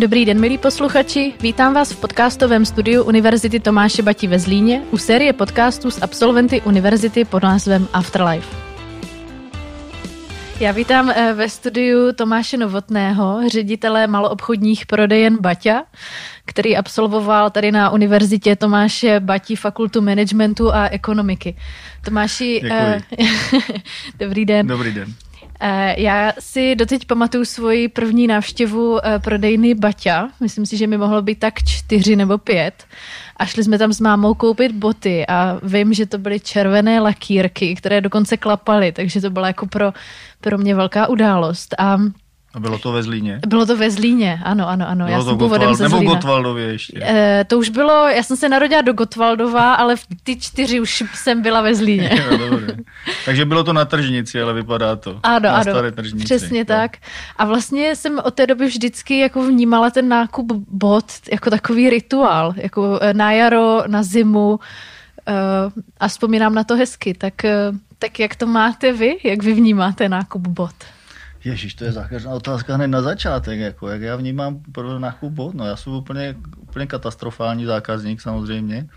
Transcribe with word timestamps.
Dobrý 0.00 0.24
den, 0.24 0.40
milí 0.40 0.58
posluchači. 0.58 1.32
Vítám 1.40 1.74
vás 1.74 1.92
v 1.92 2.00
podcastovém 2.00 2.64
studiu 2.64 3.04
Univerzity 3.04 3.60
Tomáše 3.60 4.02
Bati 4.02 4.26
ve 4.26 4.38
Zlíně 4.38 4.82
u 4.90 4.98
série 4.98 5.32
podcastů 5.32 5.90
s 5.90 6.02
absolventy 6.02 6.60
univerzity 6.60 7.24
pod 7.24 7.42
názvem 7.42 7.88
Afterlife. 7.92 8.56
Já 10.60 10.72
vítám 10.72 11.10
eh, 11.10 11.34
ve 11.34 11.48
studiu 11.48 12.12
Tomáše 12.12 12.56
Novotného, 12.56 13.40
ředitele 13.48 14.06
maloobchodních 14.06 14.86
prodejen 14.86 15.36
Baťa, 15.40 15.84
který 16.44 16.76
absolvoval 16.76 17.50
tady 17.50 17.72
na 17.72 17.90
Univerzitě 17.90 18.56
Tomáše 18.56 19.20
Bati 19.20 19.56
fakultu 19.56 20.00
managementu 20.00 20.74
a 20.74 20.88
ekonomiky. 20.88 21.56
Tomáši, 22.04 22.60
Děkuji. 22.62 23.22
dobrý 24.18 24.44
den. 24.44 24.66
Dobrý 24.66 24.92
den. 24.92 25.14
Eh, 25.62 25.94
já 26.00 26.32
si 26.38 26.74
doteď 26.74 27.04
pamatuju 27.04 27.44
svoji 27.44 27.88
první 27.88 28.26
návštěvu 28.26 29.06
eh, 29.06 29.18
prodejny 29.18 29.74
Baťa. 29.74 30.28
Myslím 30.40 30.66
si, 30.66 30.76
že 30.76 30.86
mi 30.86 30.98
mohlo 30.98 31.22
být 31.22 31.38
tak 31.38 31.62
čtyři 31.64 32.16
nebo 32.16 32.38
pět. 32.38 32.84
A 33.36 33.46
šli 33.46 33.64
jsme 33.64 33.78
tam 33.78 33.92
s 33.92 34.00
mámou 34.00 34.34
koupit 34.34 34.72
boty 34.72 35.26
a 35.26 35.60
vím, 35.62 35.94
že 35.94 36.06
to 36.06 36.18
byly 36.18 36.40
červené 36.40 37.00
lakírky, 37.00 37.74
které 37.74 38.00
dokonce 38.00 38.36
klapaly, 38.36 38.92
takže 38.92 39.20
to 39.20 39.30
byla 39.30 39.46
jako 39.46 39.66
pro, 39.66 39.92
pro 40.40 40.58
mě 40.58 40.74
velká 40.74 41.06
událost. 41.06 41.74
A 41.78 41.98
a 42.54 42.60
bylo 42.60 42.78
to 42.78 42.92
ve 42.92 43.02
Zlíně? 43.02 43.40
Bylo 43.46 43.66
to 43.66 43.76
ve 43.76 43.90
Zlíně, 43.90 44.40
ano, 44.44 44.68
ano, 44.68 44.88
ano. 44.88 45.04
Bylo 45.04 45.18
já 45.18 45.18
to 45.18 45.24
jsem 45.24 45.38
Gotwald, 45.38 45.76
ze 45.76 45.84
nebo 45.84 45.96
Zlína. 45.96 46.14
Gotwaldově 46.14 46.66
ještě? 46.66 47.00
E, 47.02 47.44
to 47.44 47.58
už 47.58 47.68
bylo, 47.68 48.08
já 48.08 48.22
jsem 48.22 48.36
se 48.36 48.48
narodila 48.48 48.82
do 48.82 48.92
Gotwaldova, 48.92 49.74
ale 49.74 49.96
v 49.96 50.06
ty 50.22 50.36
čtyři 50.40 50.80
už 50.80 51.04
jsem 51.14 51.42
byla 51.42 51.60
ve 51.60 51.74
Zlíně. 51.74 52.10
jo. 52.30 52.58
Takže 53.24 53.44
bylo 53.44 53.64
to 53.64 53.72
na 53.72 53.84
tržnici, 53.84 54.42
ale 54.42 54.52
vypadá 54.52 54.96
to. 54.96 55.20
Ano, 55.22 55.40
na 55.40 55.52
ano, 55.52 55.72
staré 55.72 55.92
tržnici. 55.92 56.24
přesně 56.24 56.58
Jo. 56.58 56.64
tak. 56.64 56.96
A 57.36 57.44
vlastně 57.44 57.96
jsem 57.96 58.20
od 58.24 58.34
té 58.34 58.46
doby 58.46 58.66
vždycky 58.66 59.18
jako 59.18 59.46
vnímala 59.46 59.90
ten 59.90 60.08
nákup 60.08 60.52
bot 60.52 61.04
jako 61.32 61.50
takový 61.50 61.90
rituál, 61.90 62.54
jako 62.56 62.98
eh, 63.02 63.14
na 63.14 63.32
jaro, 63.32 63.82
na 63.86 64.02
zimu 64.02 64.60
eh, 65.26 65.32
a 66.00 66.08
vzpomínám 66.08 66.54
na 66.54 66.64
to 66.64 66.76
hezky. 66.76 67.14
Tak, 67.14 67.34
tak 67.98 68.20
jak 68.20 68.34
to 68.36 68.46
máte 68.46 68.92
vy? 68.92 69.16
Jak 69.24 69.42
vy 69.42 69.52
vnímáte 69.52 70.08
nákup 70.08 70.46
bot? 70.46 70.74
Ježíš, 71.44 71.74
to 71.74 71.84
je 71.84 71.92
zákeřná 71.92 72.30
otázka 72.30 72.74
hned 72.74 72.86
na 72.88 73.02
začátek. 73.02 73.60
Jako, 73.60 73.88
jak 73.88 74.02
já 74.02 74.16
vnímám 74.16 74.60
pro 74.72 74.98
nákup 74.98 75.32
bot? 75.32 75.54
No 75.54 75.66
já 75.66 75.76
jsem 75.76 75.92
úplně, 75.92 76.34
úplně 76.60 76.86
katastrofální 76.86 77.64
zákazník 77.64 78.20
samozřejmě. 78.20 78.88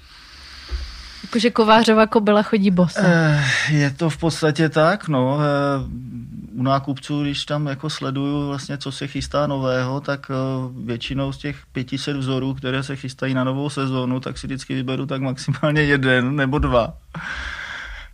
Jakože 1.23 1.50
kovářova 1.52 2.08
kobila 2.08 2.44
chodí 2.44 2.72
bosa. 2.72 3.02
Eh, 3.03 3.44
Je 3.72 3.91
to 3.91 4.09
v 4.09 4.17
podstatě 4.17 4.69
tak, 4.69 5.08
no. 5.08 5.39
eh, 5.41 6.03
U 6.55 6.63
nákupců, 6.63 7.22
když 7.23 7.45
tam 7.45 7.67
jako 7.67 7.89
sleduju 7.89 8.47
vlastně, 8.47 8.78
co 8.78 8.91
se 8.91 9.07
chystá 9.07 9.47
nového, 9.47 10.02
tak 10.02 10.31
eh, 10.31 10.35
většinou 10.85 11.31
z 11.31 11.38
těch 11.38 11.57
500 11.72 12.17
vzorů, 12.17 12.53
které 12.53 12.83
se 12.83 12.95
chystají 12.95 13.33
na 13.33 13.44
novou 13.44 13.69
sezónu, 13.69 14.19
tak 14.19 14.38
si 14.38 14.47
vždycky 14.47 14.75
vyberu 14.75 15.05
tak 15.05 15.22
maximálně 15.22 15.81
jeden 15.81 16.35
nebo 16.35 16.59
dva. 16.59 16.94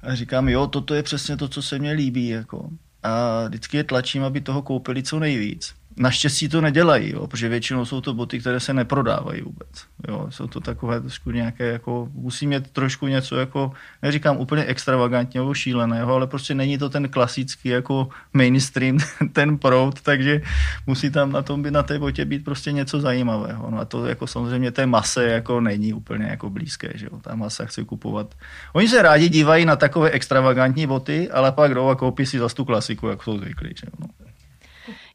A 0.03 0.15
říkám, 0.15 0.49
jo, 0.49 0.67
toto 0.67 0.93
je 0.93 1.03
přesně 1.03 1.37
to, 1.37 1.47
co 1.47 1.61
se 1.61 1.79
mně 1.79 1.91
líbí. 1.91 2.27
Jako. 2.27 2.69
A 3.03 3.43
vždycky 3.47 3.77
je 3.77 3.83
tlačím, 3.83 4.23
aby 4.23 4.41
toho 4.41 4.61
koupili 4.61 5.03
co 5.03 5.19
nejvíc. 5.19 5.78
Naštěstí 6.01 6.49
to 6.49 6.61
nedělají, 6.61 7.11
jo, 7.11 7.27
protože 7.27 7.49
většinou 7.49 7.85
jsou 7.85 8.01
to 8.01 8.13
boty, 8.13 8.39
které 8.39 8.59
se 8.59 8.73
neprodávají 8.73 9.41
vůbec. 9.41 9.69
Jo, 10.07 10.27
jsou 10.29 10.47
to 10.47 10.59
takové 10.59 11.01
trošku 11.01 11.31
nějaké, 11.31 11.65
jako, 11.65 12.09
musí 12.13 12.47
mít 12.47 12.71
trošku 12.71 13.07
něco, 13.07 13.35
jako, 13.35 13.71
neříkám 14.01 14.37
úplně 14.37 14.63
extravagantního 14.65 15.45
nebo 15.45 15.53
šíleného, 15.53 16.13
ale 16.13 16.27
prostě 16.27 16.55
není 16.55 16.77
to 16.77 16.89
ten 16.89 17.09
klasický 17.09 17.69
jako 17.69 18.09
mainstream, 18.33 18.97
ten 19.33 19.57
proud, 19.57 20.01
takže 20.01 20.41
musí 20.87 21.09
tam 21.11 21.31
na 21.31 21.41
tom 21.41 21.63
na 21.69 21.83
té 21.83 21.99
botě 21.99 22.25
být 22.25 22.43
prostě 22.43 22.71
něco 22.71 23.01
zajímavého. 23.01 23.71
No 23.71 23.79
a 23.79 23.85
to 23.85 24.05
jako 24.05 24.27
samozřejmě 24.27 24.71
té 24.71 24.85
mase 24.85 25.23
jako 25.23 25.61
není 25.61 25.93
úplně 25.93 26.25
jako 26.25 26.49
blízké, 26.49 26.91
že 26.95 27.05
jo, 27.05 27.19
ta 27.21 27.35
masa 27.35 27.65
chce 27.65 27.83
kupovat. 27.83 28.35
Oni 28.73 28.87
se 28.87 29.01
rádi 29.01 29.29
dívají 29.29 29.65
na 29.65 29.75
takové 29.75 30.09
extravagantní 30.09 30.87
boty, 30.87 31.29
ale 31.31 31.51
pak 31.51 31.73
jdou 31.73 31.87
a 31.87 31.95
koupí 31.95 32.25
si 32.25 32.39
zase 32.39 32.55
tu 32.55 32.65
klasiku, 32.65 33.07
jak 33.07 33.23
jsou 33.23 33.37
zvyklí, 33.37 33.69
že 33.75 33.85
jo. 33.85 33.91
No. 33.99 34.28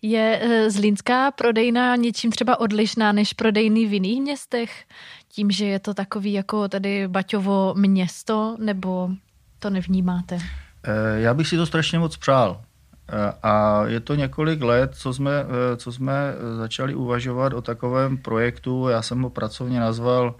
Je 0.06 0.41
eh, 0.42 0.70
zlínská 0.70 1.31
prodejna 1.31 1.97
něčím 1.97 2.31
třeba 2.31 2.60
odlišná 2.60 3.12
než 3.12 3.32
prodejny 3.32 3.87
v 3.87 3.92
jiných 3.92 4.20
městech? 4.20 4.84
Tím, 5.28 5.50
že 5.50 5.65
je 5.66 5.78
to 5.78 5.94
takový 5.94 6.32
jako 6.32 6.69
tady 6.69 7.09
Baťovo 7.09 7.75
město, 7.76 8.56
nebo 8.60 9.10
to 9.59 9.70
nevnímáte? 9.70 10.38
Eh, 10.84 11.20
Já 11.20 11.34
bych 11.34 11.48
si 11.48 11.56
to 11.56 11.66
strašně 11.66 11.98
moc 11.98 12.16
přál. 12.16 12.60
Eh, 13.09 13.32
A 13.43 13.82
je 13.87 14.00
to 14.00 14.14
několik 14.14 14.62
let, 14.62 14.94
co 14.94 15.14
jsme, 15.14 15.31
co 15.76 15.93
jsme 15.93 16.34
začali 16.56 16.94
uvažovat 16.94 17.53
o 17.53 17.62
takovém 17.62 18.19
projektu, 18.19 18.88
já 18.88 19.03
jsem 19.03 19.22
ho 19.22 19.31
pracovně 19.31 19.81
nazval 19.81 20.34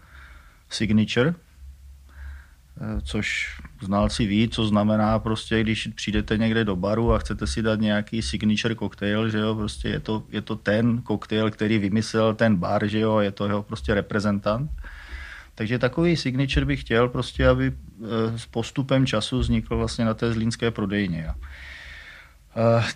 Signature, 0.71 1.35
což 3.03 3.57
znalci 3.83 4.27
ví, 4.27 4.49
co 4.49 4.67
znamená 4.67 5.19
prostě, 5.19 5.61
když 5.61 5.89
přijdete 5.95 6.39
někde 6.39 6.65
do 6.65 6.77
baru 6.77 7.13
a 7.13 7.19
chcete 7.19 7.47
si 7.47 7.63
dát 7.63 7.81
nějaký 7.81 8.23
signature 8.23 8.75
koktejl, 8.75 9.29
že 9.29 9.39
jo, 9.39 9.55
prostě 9.55 9.89
je 9.89 10.01
to, 10.01 10.23
je 10.31 10.41
to 10.41 10.57
ten 10.57 11.03
koktejl, 11.03 11.51
který 11.51 11.79
vymyslel 11.79 12.35
ten 12.35 12.57
bar, 12.57 12.87
že 12.87 12.99
jo, 12.99 13.19
je 13.19 13.31
to 13.31 13.47
jeho 13.47 13.63
prostě 13.63 13.95
reprezentant. 13.95 14.71
Takže 15.55 15.79
takový 15.79 16.17
signature 16.17 16.67
bych 16.67 16.81
chtěl 16.81 17.09
prostě, 17.09 17.49
aby 17.49 17.73
eh, 17.73 18.39
s 18.39 18.47
postupem 18.47 19.07
času 19.07 19.39
vznikl 19.39 19.77
vlastně 19.77 20.05
na 20.05 20.15
té 20.15 20.33
zlínské 20.33 20.71
prodejně. 20.71 21.27
Eh, 21.29 21.35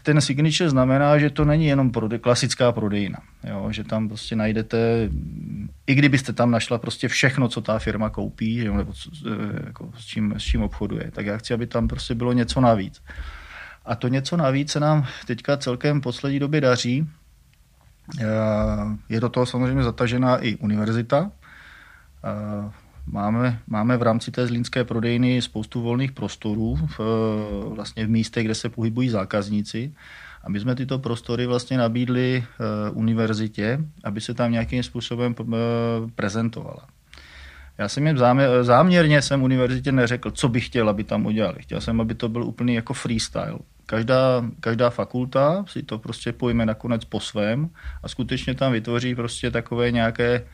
Ten 0.02 0.20
signature 0.20 0.70
znamená, 0.70 1.19
že 1.19 1.30
to 1.30 1.44
není 1.44 1.66
jenom 1.66 1.91
prode, 1.91 2.19
klasická 2.19 2.72
prodejna, 2.72 3.19
jo? 3.44 3.69
že 3.70 3.84
tam 3.84 4.08
prostě 4.08 4.36
najdete, 4.36 5.08
i 5.86 5.94
kdybyste 5.94 6.32
tam 6.32 6.50
našla 6.50 6.78
prostě 6.78 7.08
všechno, 7.08 7.48
co 7.48 7.60
ta 7.60 7.78
firma 7.78 8.10
koupí, 8.10 8.64
jo? 8.64 8.76
nebo 8.76 8.92
co, 8.92 9.10
eh, 9.26 9.66
jako 9.66 9.92
s, 9.98 10.06
čím, 10.06 10.34
s 10.38 10.42
čím 10.42 10.62
obchoduje, 10.62 11.10
tak 11.10 11.26
já 11.26 11.36
chci, 11.36 11.54
aby 11.54 11.66
tam 11.66 11.88
prostě 11.88 12.14
bylo 12.14 12.32
něco 12.32 12.60
navíc. 12.60 13.02
A 13.86 13.94
to 13.94 14.08
něco 14.08 14.36
navíc 14.36 14.70
se 14.70 14.80
nám 14.80 15.06
teďka 15.26 15.56
celkem 15.56 16.00
v 16.00 16.02
poslední 16.02 16.38
době 16.38 16.60
daří. 16.60 17.08
Eh, 18.20 18.25
Je 19.08 19.20
do 19.20 19.28
toho 19.28 19.46
samozřejmě 19.46 19.82
zatažená 19.82 20.36
i 20.36 20.56
univerzita. 20.56 21.30
Máme, 23.12 23.58
máme 23.66 23.96
v 23.96 24.02
rámci 24.02 24.30
té 24.30 24.46
zlínské 24.46 24.84
prodejny 24.84 25.42
spoustu 25.42 25.80
volných 25.80 26.12
prostorů 26.12 26.78
v, 26.86 27.00
eh, 27.00 27.74
vlastně 27.74 28.06
v 28.06 28.10
místech, 28.10 28.44
kde 28.44 28.54
se 28.54 28.69
pohybují 28.69 29.08
zákazníci. 29.08 29.92
A 30.44 30.48
my 30.48 30.60
jsme 30.60 30.74
tyto 30.74 30.98
prostory 30.98 31.46
vlastně 31.46 31.78
nabídli 31.78 32.44
eh, 32.44 32.91
univerzitě, 32.91 33.78
aby 34.04 34.20
se 34.20 34.34
tam 34.34 34.52
nějakým 34.52 34.82
způsobem 34.82 35.34
eh, 35.41 35.56
prezentovala. 36.14 36.88
Já 37.78 37.88
jsem 37.88 38.06
jim 38.06 38.19
záměr, 38.19 38.64
záměrně 38.64 39.22
jsem 39.22 39.42
univerzitě 39.42 39.92
neřekl, 39.92 40.30
co 40.30 40.48
bych 40.48 40.66
chtěl, 40.66 40.88
aby 40.88 41.04
tam 41.04 41.26
udělali. 41.26 41.56
Chtěl 41.60 41.80
jsem, 41.80 42.00
aby 42.00 42.14
to 42.14 42.28
byl 42.28 42.44
úplný 42.44 42.75
jako 42.75 42.94
freestyle. 42.94 43.58
Každá, 43.86 44.44
každá 44.60 44.90
fakulta 44.90 45.64
si 45.69 45.82
to 45.82 45.98
prostě 45.98 46.32
pojme 46.32 46.66
nakonec 46.66 47.04
po 47.04 47.20
svém 47.20 47.70
a 48.02 48.08
skutečně 48.08 48.54
tam 48.54 48.72
vytvoří 48.72 49.14
prostě 49.14 49.50
takové 49.50 49.90
nějaké, 49.90 50.44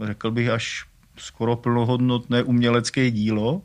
řekl 0.00 0.30
bych, 0.30 0.48
až 0.48 0.84
skoro 1.16 1.56
plnohodnotné 1.56 2.42
umělecké 2.42 3.10
dílo. 3.10 3.52
Uh, 3.52 3.62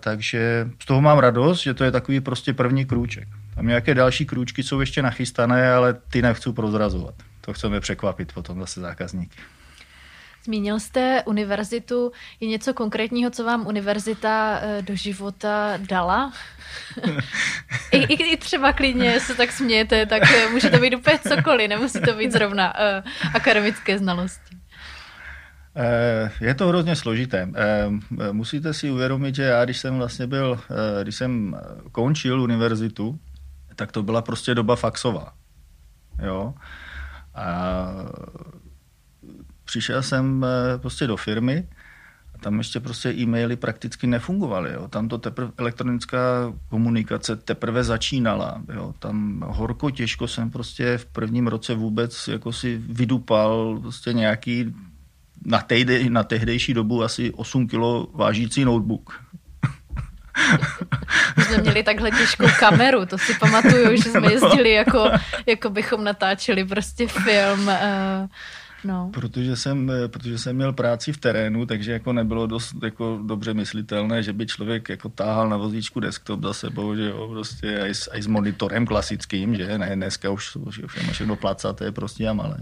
takže 0.00 0.68
z 0.82 0.86
toho 0.86 1.00
mám 1.00 1.18
radost, 1.18 1.60
že 1.60 1.74
to 1.74 1.84
je 1.84 1.90
takový 1.90 2.20
prostě 2.20 2.52
první 2.52 2.84
krůček. 2.84 3.28
Tam 3.54 3.66
nějaké 3.66 3.94
další 3.94 4.26
krůčky 4.26 4.62
jsou 4.62 4.80
ještě 4.80 5.02
nachystané, 5.02 5.72
ale 5.72 5.94
ty 5.94 6.22
nechci 6.22 6.52
prozrazovat. 6.52 7.14
To 7.40 7.52
chceme 7.52 7.80
překvapit 7.80 8.32
potom 8.32 8.60
zase 8.60 8.80
zákazníky. 8.80 9.38
Zmínil 10.46 10.80
jste 10.80 11.22
univerzitu. 11.26 12.12
Je 12.40 12.48
něco 12.48 12.74
konkrétního, 12.74 13.30
co 13.30 13.44
vám 13.44 13.66
univerzita 13.66 14.58
eh, 14.62 14.82
do 14.82 14.94
života 14.94 15.72
dala? 15.76 16.32
I, 17.92 17.98
i, 17.98 18.32
I 18.32 18.36
třeba 18.36 18.72
klidně 18.72 19.20
se 19.20 19.34
tak 19.34 19.52
smějete, 19.52 20.06
tak 20.06 20.22
eh, 20.30 20.48
může 20.48 20.70
to 20.70 20.78
být 20.78 20.94
úplně 20.94 21.18
cokoliv, 21.18 21.68
nemusí 21.68 22.00
to 22.00 22.14
být 22.14 22.32
zrovna 22.32 22.74
uh, 22.74 23.10
akademické 23.34 23.98
znalosti. 23.98 24.55
Eh, 25.78 26.30
Je 26.40 26.54
to 26.54 26.68
hrozně 26.68 26.96
složité. 26.96 27.48
Eh, 27.54 28.32
Musíte 28.32 28.74
si 28.74 28.90
uvědomit, 28.90 29.34
že 29.34 29.42
já, 29.42 29.64
když 29.64 29.78
jsem 29.78 29.96
vlastně 29.96 30.26
byl, 30.26 30.60
eh, 30.70 31.02
když 31.02 31.16
jsem 31.16 31.56
končil 31.92 32.40
univerzitu, 32.42 33.18
tak 33.76 33.92
to 33.92 34.02
byla 34.02 34.22
prostě 34.22 34.54
doba 34.54 34.76
faxová. 34.76 35.32
Jo? 36.22 36.54
A 37.34 37.86
přišel 39.64 40.02
jsem 40.02 40.46
prostě 40.80 41.06
do 41.06 41.16
firmy 41.16 41.68
a 42.34 42.38
tam 42.38 42.58
ještě 42.58 42.80
prostě 42.80 43.12
e-maily 43.12 43.56
prakticky 43.56 44.06
nefungovaly. 44.06 44.72
Jo? 44.72 44.88
Tam 44.88 45.08
to 45.08 45.18
teprve 45.18 45.52
elektronická 45.56 46.52
komunikace 46.68 47.36
teprve 47.36 47.84
začínala. 47.84 48.62
Jo? 48.74 48.94
Tam 48.98 49.44
horko 49.46 49.90
těžko 49.90 50.28
jsem 50.28 50.50
prostě 50.50 50.98
v 50.98 51.06
prvním 51.06 51.46
roce 51.46 51.74
vůbec 51.74 52.28
jako 52.28 52.52
si 52.52 52.76
vydupal 52.76 53.78
prostě 53.80 54.12
nějaký 54.12 54.74
na, 55.46 55.60
tejde, 55.62 56.10
na 56.10 56.22
tehdejší 56.22 56.74
dobu 56.74 57.02
asi 57.02 57.32
8 57.32 57.68
kilo 57.68 58.06
vážící 58.14 58.64
notebook. 58.64 59.20
My 61.36 61.44
jsme 61.44 61.58
měli 61.58 61.82
takhle 61.82 62.10
těžkou 62.10 62.46
kameru, 62.58 63.06
to 63.06 63.18
si 63.18 63.34
pamatuju, 63.34 63.96
že 63.96 64.10
jsme 64.10 64.20
no. 64.20 64.30
jezdili 64.30 64.70
jako, 64.72 65.10
jako 65.46 65.70
bychom 65.70 66.04
natáčeli 66.04 66.64
prostě 66.64 67.06
film. 67.08 67.68
Uh, 67.68 68.28
No. 68.84 69.10
Protože, 69.14 69.56
jsem, 69.56 69.90
eh, 69.90 70.08
protože 70.08 70.38
jsem 70.38 70.56
měl 70.56 70.72
práci 70.72 71.12
v 71.12 71.18
terénu, 71.18 71.66
takže 71.66 71.92
jako 71.92 72.12
nebylo 72.12 72.46
dost 72.46 72.74
jako 72.84 73.20
dobře 73.26 73.54
myslitelné, 73.54 74.22
že 74.22 74.32
by 74.32 74.46
člověk 74.46 74.88
jako 74.88 75.08
táhal 75.08 75.48
na 75.48 75.56
vozíčku 75.56 76.00
desktop 76.00 76.42
za 76.42 76.52
sebou, 76.52 76.96
že 76.96 77.04
jo, 77.08 77.28
prostě 77.28 77.80
aj 77.80 77.94
s, 77.94 78.10
aj 78.12 78.22
s 78.22 78.26
monitorem 78.26 78.86
klasickým, 78.86 79.56
že 79.56 79.78
ne, 79.78 79.96
dneska 79.96 80.30
už, 80.30 80.56
už 80.56 80.78
je 80.78 81.12
všechno 81.12 81.36
placaté 81.36 81.92
prostě 81.92 82.28
a 82.28 82.32
malé. 82.32 82.56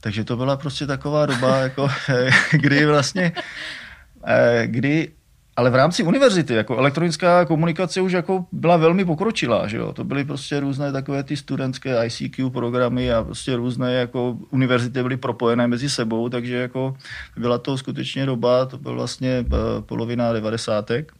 Takže 0.00 0.24
to 0.24 0.36
byla 0.36 0.56
prostě 0.56 0.86
taková 0.86 1.26
doba, 1.26 1.58
jako, 1.58 1.88
kdy 2.52 2.86
vlastně, 2.86 3.32
eh, 4.26 4.62
kdy 4.66 5.12
ale 5.58 5.70
v 5.70 5.74
rámci 5.74 6.02
univerzity, 6.02 6.54
jako 6.54 6.76
elektronická 6.76 7.44
komunikace 7.44 8.00
už 8.00 8.12
jako 8.12 8.46
byla 8.52 8.76
velmi 8.76 9.04
pokročilá, 9.04 9.66
že 9.66 9.76
jo? 9.76 9.92
To 9.92 10.04
byly 10.04 10.24
prostě 10.24 10.60
různé 10.60 10.92
takové 10.92 11.22
ty 11.22 11.36
studentské 11.36 12.06
ICQ 12.06 12.50
programy 12.50 13.12
a 13.12 13.22
prostě 13.24 13.56
různé 13.56 13.92
jako 13.92 14.38
univerzity 14.50 15.02
byly 15.02 15.16
propojené 15.16 15.66
mezi 15.66 15.90
sebou, 15.90 16.28
takže 16.28 16.56
jako 16.56 16.96
byla 17.36 17.58
to 17.58 17.78
skutečně 17.78 18.26
doba, 18.26 18.66
to 18.66 18.78
byl 18.78 18.94
vlastně 18.94 19.44
eh, 19.46 19.46
polovina 19.80 20.32
devadesátek 20.32 21.12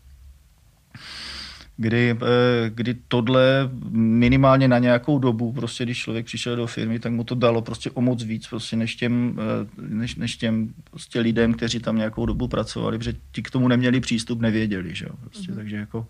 kdy, 1.80 2.10
eh, 2.10 2.70
kdy 2.70 2.94
tohle 3.08 3.70
minimálně 3.92 4.68
na 4.68 4.78
nějakou 4.78 5.18
dobu, 5.18 5.52
prostě 5.52 5.84
když 5.84 5.98
člověk 5.98 6.26
přišel 6.26 6.56
do 6.56 6.66
firmy, 6.66 6.98
tak 6.98 7.12
mu 7.12 7.24
to 7.24 7.34
dalo 7.34 7.62
prostě 7.62 7.90
o 7.90 8.00
moc 8.00 8.22
víc 8.22 8.46
prostě 8.46 8.76
než 8.76 8.96
těm, 8.96 9.38
eh, 9.38 9.82
než, 9.88 10.16
než 10.16 10.36
těm 10.36 10.74
prostě 10.90 11.20
lidem, 11.20 11.54
kteří 11.54 11.80
tam 11.80 11.96
nějakou 11.96 12.26
dobu 12.26 12.48
pracovali, 12.48 12.98
protože 12.98 13.14
ti 13.32 13.42
k 13.42 13.50
tomu 13.50 13.68
neměli 13.68 14.00
přístup, 14.00 14.40
nevěděli, 14.40 14.94
že 14.94 15.04
jo, 15.04 15.12
prostě, 15.20 15.52
mm-hmm. 15.52 15.56
takže 15.56 15.76
jako 15.76 16.06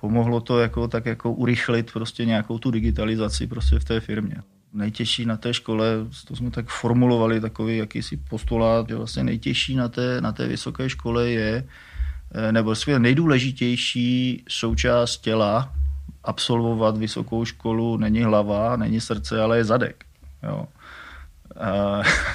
pomohlo 0.00 0.40
to 0.40 0.58
jako 0.60 0.88
tak 0.88 1.06
jako 1.06 1.32
urychlit 1.32 1.92
prostě 1.92 2.24
nějakou 2.24 2.58
tu 2.58 2.70
digitalizaci 2.70 3.46
prostě 3.46 3.78
v 3.78 3.84
té 3.84 4.00
firmě. 4.00 4.36
Nejtěžší 4.72 5.26
na 5.26 5.36
té 5.36 5.54
škole, 5.54 5.86
to 6.28 6.36
jsme 6.36 6.50
tak 6.50 6.68
formulovali 6.68 7.40
takový 7.40 7.76
jakýsi 7.76 8.16
postulát, 8.16 8.88
že 8.88 8.94
vlastně 8.94 9.24
nejtěžší 9.24 9.76
na 9.76 9.88
té, 9.88 10.20
na 10.20 10.32
té 10.32 10.48
vysoké 10.48 10.88
škole 10.88 11.30
je, 11.30 11.64
nebo 12.50 12.74
své 12.74 12.98
nejdůležitější 12.98 14.44
součást 14.48 15.16
těla 15.16 15.72
absolvovat 16.24 16.96
vysokou 16.96 17.44
školu 17.44 17.96
není 17.96 18.22
hlava, 18.22 18.76
není 18.76 19.00
srdce, 19.00 19.42
ale 19.42 19.56
je 19.56 19.64
zadek. 19.64 20.04
Jo. 20.42 20.66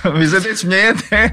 Uh, 0.05 0.13
vy 0.17 0.27
se 0.27 0.41
teď 0.41 0.57
smějete, 0.57 1.31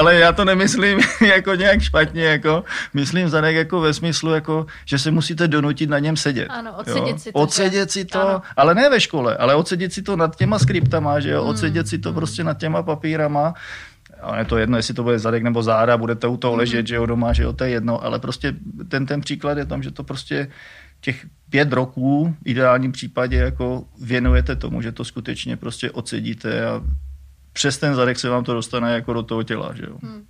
ale 0.00 0.14
já 0.14 0.32
to 0.32 0.44
nemyslím 0.44 1.00
jako 1.26 1.54
nějak 1.54 1.80
špatně, 1.80 2.24
jako 2.24 2.64
myslím 2.94 3.28
zadek 3.28 3.56
jako 3.56 3.80
ve 3.80 3.94
smyslu, 3.94 4.30
jako, 4.30 4.66
že 4.84 4.98
se 4.98 5.10
musíte 5.10 5.48
donutit 5.48 5.90
na 5.90 5.98
něm 5.98 6.16
sedět. 6.16 6.46
Ano, 6.50 6.72
odsedět 6.76 7.08
jo? 7.08 7.18
si 7.18 7.32
to. 7.32 7.38
Odsedět 7.38 7.90
si 7.90 8.04
to, 8.04 8.28
ano. 8.28 8.42
ale 8.56 8.74
ne 8.74 8.90
ve 8.90 9.00
škole, 9.00 9.36
ale 9.36 9.54
odsedět 9.54 9.92
si 9.92 10.02
to 10.02 10.16
nad 10.16 10.36
těma 10.36 10.58
skriptama, 10.58 11.20
že 11.20 11.30
jo, 11.30 11.40
hmm. 11.40 11.50
odsedět 11.50 11.88
si 11.88 11.98
to 11.98 12.12
prostě 12.12 12.44
nad 12.44 12.58
těma 12.58 12.82
papírama 12.82 13.54
a 14.22 14.38
je 14.38 14.44
to 14.44 14.58
jedno, 14.58 14.76
jestli 14.76 14.94
to 14.94 15.02
bude 15.02 15.18
zadek 15.18 15.42
nebo 15.42 15.62
záda, 15.62 15.96
budete 15.96 16.26
u 16.26 16.36
toho 16.36 16.56
ležet, 16.56 16.80
mm. 16.80 16.86
že 16.86 16.94
jo, 16.94 17.06
doma, 17.06 17.32
že 17.32 17.42
jo, 17.42 17.52
to 17.52 17.64
je 17.64 17.70
jedno, 17.70 18.04
ale 18.04 18.18
prostě 18.18 18.54
ten, 18.88 19.06
ten 19.06 19.20
příklad 19.20 19.58
je 19.58 19.66
tam, 19.66 19.82
že 19.82 19.90
to 19.90 20.04
prostě 20.04 20.48
těch 21.00 21.26
pět 21.50 21.72
roků 21.72 22.36
v 22.42 22.48
ideálním 22.48 22.92
případě 22.92 23.36
jako 23.36 23.84
věnujete 24.02 24.56
tomu, 24.56 24.82
že 24.82 24.92
to 24.92 25.04
skutečně 25.04 25.56
prostě 25.56 25.90
odsedíte 25.90 26.66
a 26.66 26.82
přes 27.52 27.78
ten 27.78 27.94
zadek 27.94 28.18
se 28.18 28.28
vám 28.28 28.44
to 28.44 28.54
dostane 28.54 28.92
jako 28.92 29.12
do 29.12 29.22
toho 29.22 29.42
těla, 29.42 29.74
že 29.74 29.82
jo. 29.82 29.96
Mm. 30.02 30.24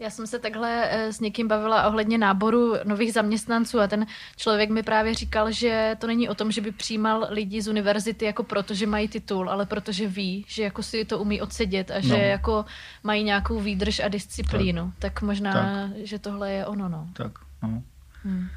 Já 0.00 0.10
jsem 0.10 0.26
se 0.26 0.38
takhle 0.38 0.88
eh, 0.90 1.12
s 1.12 1.20
někým 1.20 1.48
bavila 1.48 1.86
ohledně 1.86 2.18
náboru 2.18 2.74
nových 2.84 3.12
zaměstnanců 3.12 3.80
a 3.80 3.86
ten 3.86 4.06
člověk 4.36 4.70
mi 4.70 4.82
právě 4.82 5.14
říkal, 5.14 5.52
že 5.52 5.96
to 5.98 6.06
není 6.06 6.28
o 6.28 6.34
tom, 6.34 6.52
že 6.52 6.60
by 6.60 6.72
přijímal 6.72 7.26
lidi 7.30 7.62
z 7.62 7.68
univerzity 7.68 8.24
jako 8.24 8.42
proto, 8.42 8.74
že 8.74 8.86
mají 8.86 9.08
titul, 9.08 9.50
ale 9.50 9.66
protože 9.66 10.08
ví, 10.08 10.44
že 10.48 10.62
jako 10.62 10.82
si 10.82 11.04
to 11.04 11.18
umí 11.18 11.40
odsedět 11.40 11.90
a 11.90 11.94
no. 11.94 12.00
že 12.00 12.16
jako 12.16 12.64
mají 13.02 13.24
nějakou 13.24 13.60
výdrž 13.60 14.00
a 14.00 14.08
disciplínu. 14.08 14.92
Tak, 14.98 15.12
tak 15.12 15.22
možná, 15.22 15.52
tak. 15.52 15.90
že 16.06 16.18
tohle 16.18 16.52
je 16.52 16.66
ono, 16.66 16.88
no. 16.88 17.08
Tak, 17.12 17.32
no. 17.62 17.82
Hmm. 18.24 18.48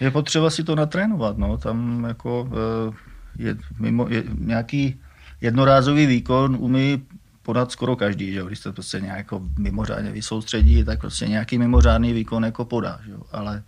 Je 0.00 0.10
potřeba 0.10 0.50
si 0.50 0.64
to 0.64 0.76
natrénovat, 0.76 1.38
no. 1.38 1.58
Tam 1.58 2.04
jako 2.04 2.48
eh, 2.52 2.94
je, 3.38 3.56
mimo, 3.78 4.08
je 4.08 4.24
nějaký 4.38 5.00
jednorázový 5.40 6.06
výkon 6.06 6.56
umí 6.60 7.02
podat 7.42 7.72
skoro 7.72 7.96
každý, 7.96 8.32
že 8.32 8.38
jo? 8.38 8.46
když 8.46 8.58
se 8.58 8.72
prostě 8.72 9.00
nějak 9.00 9.18
jako 9.18 9.42
mimořádně 9.58 10.10
vysoustředí, 10.10 10.84
tak 10.84 11.00
prostě 11.00 11.26
nějaký 11.26 11.58
mimořádný 11.58 12.12
výkon 12.12 12.44
jako 12.44 12.64
podá, 12.64 13.00
že 13.04 13.12
jo? 13.12 13.22
ale 13.32 13.62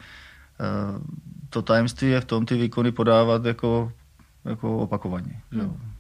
uh, 0.61 1.03
to 1.51 1.63
tajemství 1.63 2.11
je 2.11 2.21
v 2.21 2.25
tom 2.25 2.47
ty 2.47 2.57
výkony 2.57 2.93
podávat 2.93 3.45
jako, 3.45 3.93
jako 4.45 4.79
opakovaně. 4.79 5.41
Že 5.53 5.59
jo? 5.59 5.65
Hmm. 5.65 5.91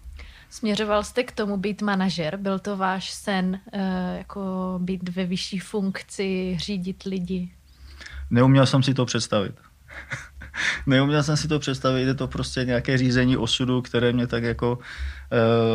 Směřoval 0.50 1.04
jste 1.04 1.22
k 1.22 1.32
tomu 1.32 1.56
být 1.56 1.82
manažer? 1.82 2.36
Byl 2.36 2.58
to 2.58 2.76
váš 2.76 3.12
sen, 3.12 3.60
uh, 3.74 3.80
jako 4.18 4.74
být 4.82 5.08
ve 5.08 5.24
vyšší 5.26 5.58
funkci, 5.58 6.56
řídit 6.60 7.02
lidi? 7.02 7.50
Neuměl 8.30 8.66
jsem 8.66 8.82
si 8.82 8.94
to 8.94 9.04
představit. 9.04 9.54
neuměl 10.86 11.22
jsem 11.22 11.36
si 11.36 11.48
to 11.48 11.58
představit, 11.58 12.06
je 12.06 12.14
to 12.14 12.28
prostě 12.28 12.64
nějaké 12.64 12.98
řízení 12.98 13.36
osudu, 13.36 13.82
které 13.82 14.12
mě 14.12 14.26
tak 14.26 14.42
jako 14.42 14.72
uh, 14.72 14.84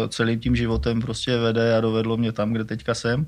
celým 0.09 0.39
tím 0.39 0.55
životem 0.55 1.01
prostě 1.01 1.37
vede 1.37 1.77
a 1.77 1.81
dovedlo 1.81 2.17
mě 2.17 2.31
tam, 2.31 2.53
kde 2.53 2.65
teďka 2.65 2.93
jsem. 2.93 3.19
Uh, 3.19 3.25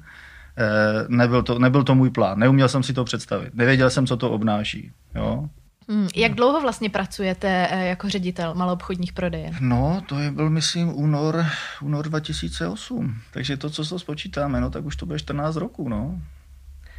nebyl, 1.08 1.44
to, 1.44 1.60
nebyl 1.60 1.84
to 1.84 1.96
můj 1.96 2.10
plán, 2.10 2.40
neuměl 2.40 2.70
jsem 2.70 2.84
si 2.84 2.94
to 2.94 3.04
představit, 3.04 3.56
nevěděl 3.56 3.90
jsem, 3.90 4.08
co 4.08 4.18
to 4.18 4.32
obnáší. 4.32 4.92
Jo? 5.16 5.50
Hmm, 5.90 6.08
jak 6.16 6.34
dlouho 6.34 6.62
vlastně 6.62 6.90
pracujete 6.90 7.68
eh, 7.72 7.88
jako 7.88 8.10
ředitel 8.10 8.54
maloobchodních 8.56 9.14
prodejen? 9.14 9.56
No, 9.60 10.02
to 10.06 10.20
je 10.20 10.32
byl, 10.32 10.50
myslím, 10.50 11.00
únor, 11.00 11.46
únor 11.82 12.10
2008. 12.10 13.16
Takže 13.34 13.58
to, 13.58 13.70
co 13.70 13.86
se 13.86 14.00
spočítáme, 14.00 14.62
no, 14.62 14.70
tak 14.70 14.86
už 14.86 14.96
to 14.96 15.06
bude 15.06 15.20
14 15.20 15.56
roků, 15.56 15.90
no. 15.90 16.22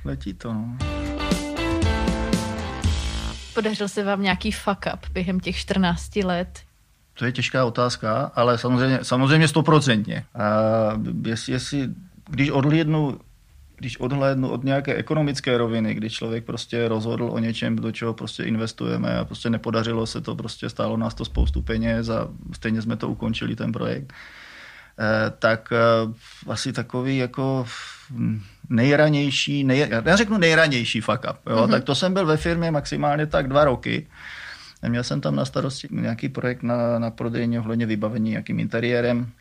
Letí 0.04 0.34
to, 0.34 0.52
no. 0.52 0.76
Podařil 3.54 3.88
se 3.88 4.04
vám 4.04 4.22
nějaký 4.22 4.52
fuck 4.52 4.86
up 4.94 5.10
během 5.12 5.40
těch 5.40 5.56
14 5.56 6.16
let? 6.16 6.60
To 7.14 7.24
je 7.24 7.32
těžká 7.32 7.64
otázka, 7.64 8.32
ale 8.34 8.58
samozřejmě, 8.58 8.98
samozřejmě 9.02 9.48
stoprocentně. 9.48 10.24
Jestli, 11.24 11.52
jestli, 11.52 11.88
když 12.30 12.50
odhlédnu 12.50 13.18
když 13.82 14.00
odhlédnu 14.00 14.48
od 14.48 14.64
nějaké 14.64 14.94
ekonomické 14.94 15.58
roviny, 15.58 15.94
kdy 15.94 16.10
člověk 16.10 16.44
prostě 16.44 16.88
rozhodl 16.88 17.30
o 17.32 17.38
něčem, 17.38 17.76
do 17.76 17.92
čeho 17.92 18.14
prostě 18.14 18.42
investujeme 18.42 19.18
a 19.18 19.24
prostě 19.24 19.50
nepodařilo 19.50 20.06
se 20.06 20.20
to, 20.20 20.34
prostě 20.34 20.68
stálo 20.68 20.96
nás 20.96 21.14
to 21.14 21.24
spoustu 21.24 21.62
peněz 21.62 22.08
a 22.08 22.28
stejně 22.52 22.82
jsme 22.82 22.96
to 22.96 23.08
ukončili, 23.08 23.56
ten 23.56 23.72
projekt, 23.72 24.12
eh, 24.98 25.32
tak 25.38 25.72
eh, 25.72 25.78
asi 26.48 26.72
takový 26.72 27.16
jako 27.16 27.66
nejranější, 28.68 29.64
nej, 29.64 29.88
já 30.04 30.16
řeknu 30.16 30.38
nejranější 30.38 31.00
fuck 31.00 31.20
up, 31.30 31.36
jo? 31.50 31.56
Mm-hmm. 31.56 31.70
tak 31.70 31.84
to 31.84 31.94
jsem 31.94 32.14
byl 32.14 32.26
ve 32.26 32.36
firmě 32.36 32.70
maximálně 32.70 33.26
tak 33.26 33.48
dva 33.48 33.64
roky. 33.64 34.06
Měl 34.88 35.04
jsem 35.04 35.20
tam 35.20 35.36
na 35.36 35.44
starosti 35.44 35.88
nějaký 35.90 36.28
projekt 36.28 36.62
na, 36.62 36.98
na 36.98 37.10
prodejně 37.10 37.60
ohledně 37.60 37.86
vybavení 37.86 38.30
nějakým 38.30 38.60
interiérem 38.60 39.32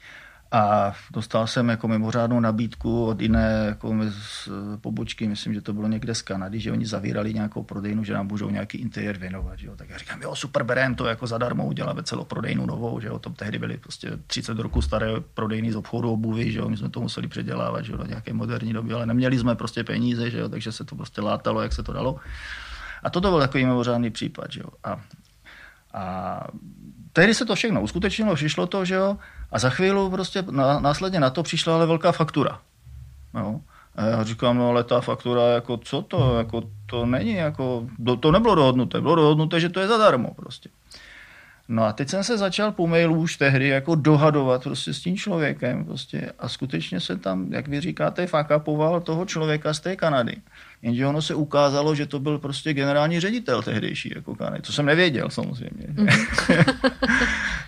a 0.54 0.94
dostal 1.12 1.48
jsem 1.48 1.70
jako 1.70 1.88
mimořádnou 1.88 2.40
nabídku 2.40 3.06
od 3.06 3.22
jiné 3.22 3.64
jako 3.68 3.96
z 4.10 4.50
pobočky, 4.82 5.28
myslím, 5.28 5.54
že 5.54 5.62
to 5.62 5.74
bylo 5.74 5.88
někde 5.88 6.16
z 6.16 6.22
Kanady, 6.22 6.60
že 6.60 6.72
oni 6.72 6.86
zavírali 6.86 7.34
nějakou 7.34 7.64
prodejnu, 7.64 8.04
že 8.04 8.14
nám 8.14 8.28
můžou 8.28 8.50
nějaký 8.50 8.78
interiér 8.78 9.18
věnovat. 9.18 9.60
Že 9.60 9.68
jo. 9.68 9.76
Tak 9.76 9.90
já 9.90 9.98
říkám, 9.98 10.22
jo, 10.22 10.36
super, 10.36 10.64
berem 10.64 10.96
to 10.96 11.06
jako 11.06 11.28
zadarmo, 11.28 11.66
uděláme 11.66 12.04
celou 12.04 12.24
prodejnu 12.24 12.66
novou, 12.66 13.00
že 13.00 13.08
jo. 13.08 13.20
To 13.20 13.30
tehdy 13.30 13.60
byly 13.60 13.78
prostě 13.78 14.12
30 14.28 14.60
roku 14.60 14.82
staré 14.82 15.08
prodejny 15.34 15.72
z 15.72 15.76
obchodu 15.76 16.12
obuvy, 16.12 16.52
že 16.52 16.60
jo. 16.60 16.70
My 16.70 16.78
jsme 16.78 16.90
to 16.90 17.02
museli 17.02 17.28
předělávat, 17.28 17.86
že 17.86 17.92
jo, 17.92 17.98
do 17.98 18.06
nějaké 18.06 18.34
moderní 18.34 18.74
doby, 18.74 18.94
ale 18.94 19.06
neměli 19.06 19.40
jsme 19.40 19.56
prostě 19.56 19.84
peníze, 19.84 20.30
že 20.30 20.40
jo, 20.40 20.50
takže 20.50 20.72
se 20.72 20.84
to 20.84 20.96
prostě 20.96 21.22
látalo, 21.22 21.62
jak 21.62 21.74
se 21.74 21.84
to 21.84 21.94
dalo. 21.94 22.16
A 23.04 23.10
toto 23.10 23.30
byl 23.30 23.40
takový 23.40 23.66
mimořádný 23.66 24.10
případ, 24.10 24.52
že 24.52 24.60
jo. 24.60 24.70
A, 24.84 25.02
a 25.94 26.44
tehdy 27.14 27.34
se 27.34 27.46
to 27.46 27.56
všechno 27.56 27.82
uskutečnilo, 27.82 28.36
přišlo 28.36 28.68
to, 28.68 28.86
že 28.86 28.96
jo, 28.96 29.18
a 29.52 29.60
za 29.60 29.70
chvíli 29.70 30.10
prostě 30.10 30.44
následně 30.80 31.20
na 31.20 31.30
to 31.30 31.44
přišla 31.44 31.76
ale 31.76 31.86
velká 31.86 32.12
faktura. 32.12 32.60
Jo. 33.34 33.60
A 33.96 34.06
já 34.06 34.24
říkám, 34.24 34.58
no 34.58 34.70
ale 34.70 34.84
ta 34.84 35.02
faktura, 35.02 35.48
jako 35.48 35.78
co 35.78 36.02
to, 36.02 36.38
jako 36.38 36.64
to 36.86 37.06
není, 37.06 37.34
jako, 37.34 37.88
to 38.20 38.32
nebylo 38.32 38.56
dohodnuté, 38.56 39.02
bylo 39.02 39.16
dohodnuté, 39.16 39.60
že 39.60 39.70
to 39.70 39.80
je 39.80 39.88
zadarmo 39.88 40.34
prostě. 40.34 40.70
No 41.68 41.84
a 41.84 41.94
teď 41.94 42.10
jsem 42.10 42.24
se 42.24 42.38
začal 42.38 42.72
po 42.72 42.88
mailu 42.88 43.16
už 43.16 43.38
tehdy 43.38 43.68
jako 43.68 43.96
dohadovat 43.96 44.64
prostě 44.64 44.94
s 44.94 45.00
tím 45.00 45.18
člověkem 45.18 45.86
prostě 45.86 46.32
a 46.40 46.50
skutečně 46.50 47.00
se 47.00 47.18
tam, 47.18 47.54
jak 47.54 47.68
vy 47.68 47.82
říkáte, 47.82 48.28
fakapoval 48.28 49.02
toho 49.02 49.26
člověka 49.26 49.74
z 49.74 49.80
té 49.80 49.96
Kanady. 49.96 50.36
Jenže 50.82 51.08
ono 51.08 51.22
se 51.22 51.36
ukázalo, 51.36 51.96
že 51.96 52.06
to 52.06 52.20
byl 52.20 52.40
prostě 52.40 52.74
generální 52.74 53.20
ředitel 53.20 53.62
tehdejší 53.64 54.12
jako 54.16 54.36
Kanady. 54.36 54.62
To 54.62 54.74
jsem 54.74 54.86
nevěděl 54.86 55.30
samozřejmě. 55.30 55.88
Mm. 55.90 56.08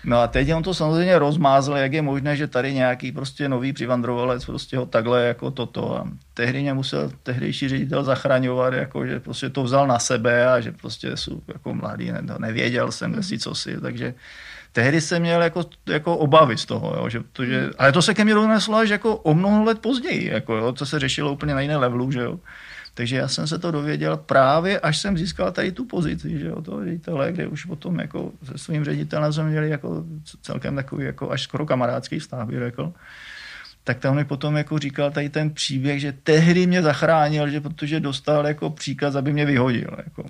No 0.04 0.18
a 0.18 0.26
teď 0.26 0.54
on 0.54 0.62
to 0.62 0.74
samozřejmě 0.74 1.18
rozmázl, 1.18 1.72
jak 1.72 1.92
je 1.92 2.02
možné, 2.02 2.36
že 2.36 2.46
tady 2.46 2.74
nějaký 2.74 3.12
prostě 3.12 3.48
nový 3.48 3.72
přivandrovalec 3.72 4.44
prostě 4.44 4.78
ho 4.78 4.86
takhle 4.86 5.24
jako 5.24 5.50
toto. 5.50 5.98
A 5.98 6.08
tehdy 6.34 6.62
mě 6.62 6.74
musel 6.74 7.10
tehdejší 7.22 7.68
ředitel 7.68 8.04
zachraňovat, 8.04 8.74
jako 8.74 9.06
že 9.06 9.20
prostě 9.20 9.50
to 9.50 9.62
vzal 9.62 9.86
na 9.86 9.98
sebe 9.98 10.52
a 10.52 10.60
že 10.60 10.72
prostě 10.72 11.16
jsou 11.16 11.40
jako 11.48 11.74
mladý, 11.74 12.12
ne, 12.12 12.22
nevěděl 12.38 12.92
jsem, 12.92 13.12
kde 13.12 13.22
si 13.22 13.38
co 13.38 13.54
si, 13.54 13.80
takže 13.80 14.14
tehdy 14.72 15.00
jsem 15.00 15.22
měl 15.22 15.42
jako, 15.42 15.64
jako 15.86 16.16
obavy 16.16 16.56
z 16.56 16.64
toho, 16.64 16.94
jo, 16.96 17.08
že, 17.08 17.20
to, 17.32 17.44
že, 17.44 17.70
ale 17.78 17.92
to 17.92 18.02
se 18.02 18.14
ke 18.14 18.24
mně 18.24 18.34
doneslo 18.34 18.76
až 18.76 18.88
jako 18.88 19.16
o 19.16 19.34
mnoho 19.34 19.64
let 19.64 19.78
později, 19.78 20.30
jako, 20.32 20.56
jo, 20.56 20.72
to 20.72 20.86
se 20.86 20.98
řešilo 20.98 21.32
úplně 21.32 21.54
na 21.54 21.60
jiné 21.60 21.76
levelu, 21.76 22.10
že 22.12 22.20
jo. 22.20 22.38
Takže 22.94 23.16
já 23.16 23.28
jsem 23.28 23.46
se 23.46 23.58
to 23.58 23.70
dověděl 23.70 24.16
právě, 24.16 24.80
až 24.80 24.98
jsem 24.98 25.18
získal 25.18 25.52
tady 25.52 25.72
tu 25.72 25.84
pozici, 25.84 26.38
že 26.38 26.46
jo, 26.46 26.62
toho 26.62 26.84
ředitele, 26.84 27.32
kde 27.32 27.46
už 27.46 27.64
potom 27.64 27.98
jako 27.98 28.32
se 28.44 28.58
svým 28.58 28.84
ředitelem 28.84 29.32
jsme 29.32 29.44
měli 29.44 29.70
jako 29.70 30.04
celkem 30.42 30.76
takový 30.76 31.04
jako 31.04 31.30
až 31.30 31.42
skoro 31.42 31.66
kamarádský 31.66 32.18
vztah, 32.18 32.46
bych 32.46 32.58
řekl. 32.58 32.92
Tak 33.84 33.98
tam 33.98 34.16
mi 34.16 34.24
potom 34.24 34.56
jako 34.56 34.78
říkal 34.78 35.10
tady 35.10 35.28
ten 35.28 35.50
příběh, 35.50 36.00
že 36.00 36.12
tehdy 36.12 36.66
mě 36.66 36.82
zachránil, 36.82 37.50
že 37.50 37.60
protože 37.60 38.00
dostal 38.00 38.46
jako 38.46 38.70
příkaz, 38.70 39.14
aby 39.14 39.32
mě 39.32 39.44
vyhodil. 39.44 39.96
Jako. 40.04 40.24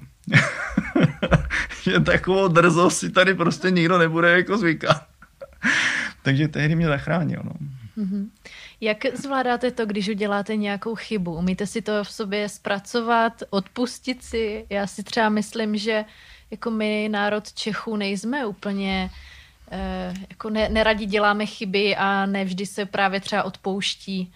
že 1.83 2.00
takovou 2.00 2.49
drzost 2.49 2.99
si 2.99 3.11
tady 3.11 3.35
prostě 3.35 3.71
nikdo 3.71 3.99
nebude 3.99 4.30
jako 4.30 4.59
zvykat. 4.59 5.06
Takže 6.23 6.49
tehdy 6.49 6.76
mě 6.76 6.87
zachránil. 6.87 7.40
No. 7.44 7.52
Mm-hmm. 8.04 8.26
Jak 8.85 8.99
zvládáte 9.14 9.71
to, 9.71 9.87
když 9.87 10.09
uděláte 10.09 10.57
nějakou 10.57 10.95
chybu? 10.95 11.35
Umíte 11.35 11.67
si 11.67 11.83
to 11.83 12.05
v 12.05 12.11
sobě 12.11 12.49
zpracovat, 12.49 13.43
odpustit 13.50 14.25
si? 14.25 14.67
Já 14.71 14.87
si 14.87 15.03
třeba 15.03 15.29
myslím, 15.29 15.76
že 15.76 16.05
jako 16.50 16.71
my, 16.71 17.09
národ 17.12 17.53
Čechů, 17.53 17.97
nejsme 17.97 18.47
úplně 18.47 19.11
eh, 19.71 20.14
jako 20.31 20.50
ne, 20.50 20.69
neradi 20.69 21.07
děláme 21.07 21.47
chyby 21.47 21.97
a 21.97 22.26
nevždy 22.26 22.67
se 22.67 22.87
právě 22.87 23.21
třeba 23.21 23.43
odpouští. 23.43 24.33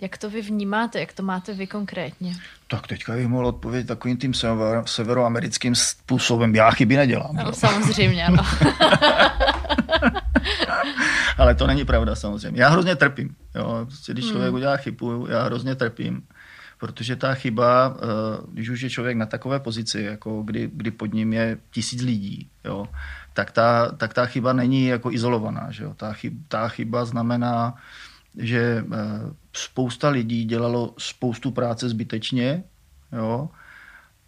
Jak 0.00 0.18
to 0.18 0.30
vy 0.30 0.42
vnímáte? 0.42 1.00
Jak 1.00 1.12
to 1.12 1.22
máte 1.22 1.54
vy 1.54 1.66
konkrétně? 1.66 2.34
Tak 2.68 2.86
teďka 2.86 3.12
bych 3.12 3.28
mohl 3.28 3.46
odpovědět 3.46 3.86
takovým 3.86 4.16
tím 4.16 4.34
sever, 4.34 4.82
severoamerickým 4.86 5.74
způsobem. 5.74 6.54
Já 6.54 6.70
chyby 6.70 6.96
nedělám. 6.96 7.36
No, 7.36 7.52
samozřejmě, 7.52 8.26
ano. 8.26 8.42
Ale 11.38 11.54
to 11.54 11.66
není 11.66 11.84
pravda 11.84 12.14
samozřejmě. 12.14 12.62
Já 12.62 12.68
hrozně 12.68 12.96
trpím. 12.96 13.36
Jo. 13.54 13.80
Prostě, 13.84 14.12
když 14.12 14.24
člověk 14.24 14.48
hmm. 14.48 14.54
udělá 14.54 14.76
chybu, 14.76 15.26
já 15.30 15.42
hrozně 15.42 15.74
trpím. 15.74 16.22
Protože 16.78 17.16
ta 17.16 17.34
chyba, 17.34 17.96
eh, 17.96 18.06
když 18.52 18.68
už 18.68 18.80
je 18.80 18.90
člověk 18.90 19.16
na 19.16 19.26
takové 19.26 19.60
pozici, 19.60 20.02
jako 20.02 20.42
kdy, 20.42 20.70
kdy 20.72 20.90
pod 20.90 21.14
ním 21.14 21.32
je 21.32 21.58
tisíc 21.70 22.02
lidí, 22.02 22.48
jo, 22.64 22.86
tak, 23.32 23.50
ta, 23.50 23.92
tak 23.92 24.14
ta 24.14 24.26
chyba 24.26 24.52
není 24.52 24.86
jako 24.86 25.12
izolovaná. 25.12 25.70
Že 25.70 25.84
jo. 25.84 25.94
Ta, 25.96 26.12
chyba, 26.12 26.36
ta 26.48 26.68
chyba 26.68 27.04
znamená, 27.04 27.74
že 28.36 28.84
eh, 28.92 28.96
spousta 29.52 30.08
lidí 30.08 30.44
dělalo 30.44 30.94
spoustu 30.98 31.50
práce 31.50 31.88
zbytečně, 31.88 32.62
jo, 33.12 33.48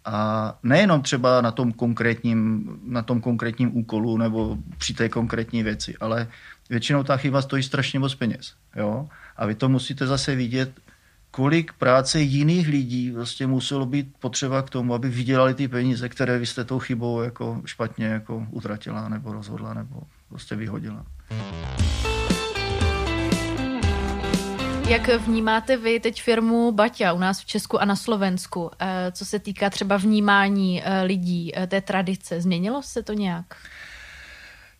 a 0.05 0.57
nejenom 0.63 1.01
třeba 1.01 1.41
na 1.41 1.51
tom 1.51 1.71
konkrétním, 1.71 2.69
na 2.87 3.01
tom 3.01 3.21
konkrétním 3.21 3.77
úkolu 3.77 4.17
nebo 4.17 4.57
při 4.77 4.93
té 4.93 5.09
konkrétní 5.09 5.63
věci, 5.63 5.95
ale 5.99 6.27
většinou 6.69 7.03
ta 7.03 7.17
chyba 7.17 7.41
stojí 7.41 7.63
strašně 7.63 7.99
moc 7.99 8.15
peněz. 8.15 8.53
Jo? 8.75 9.07
A 9.37 9.45
vy 9.45 9.55
to 9.55 9.69
musíte 9.69 10.07
zase 10.07 10.35
vidět, 10.35 10.71
kolik 11.31 11.73
práce 11.73 12.21
jiných 12.21 12.67
lidí 12.67 13.11
vlastně 13.11 13.47
muselo 13.47 13.85
být 13.85 14.13
potřeba 14.19 14.61
k 14.61 14.69
tomu, 14.69 14.93
aby 14.93 15.09
vydělali 15.09 15.53
ty 15.53 15.67
peníze, 15.67 16.09
které 16.09 16.37
vy 16.37 16.45
jste 16.45 16.63
tou 16.63 16.79
chybou 16.79 17.21
jako 17.21 17.61
špatně 17.65 18.05
jako 18.05 18.47
utratila 18.51 19.09
nebo 19.09 19.33
rozhodla 19.33 19.73
nebo 19.73 20.01
prostě 20.29 20.55
vyhodila. 20.55 21.05
Jak 24.87 25.07
vnímáte 25.27 25.77
vy 25.77 25.99
teď 25.99 26.21
firmu 26.21 26.71
Baťa 26.71 27.13
u 27.13 27.19
nás 27.19 27.41
v 27.41 27.45
Česku 27.45 27.81
a 27.81 27.85
na 27.85 27.95
Slovensku, 27.95 28.71
eh, 28.79 29.11
co 29.11 29.25
se 29.25 29.39
týká 29.39 29.69
třeba 29.69 29.97
vnímání 29.97 30.83
eh, 30.83 31.03
lidí, 31.03 31.51
eh, 31.55 31.67
té 31.67 31.81
tradice? 31.81 32.41
Změnilo 32.41 32.81
se 32.81 33.03
to 33.03 33.13
nějak? 33.13 33.45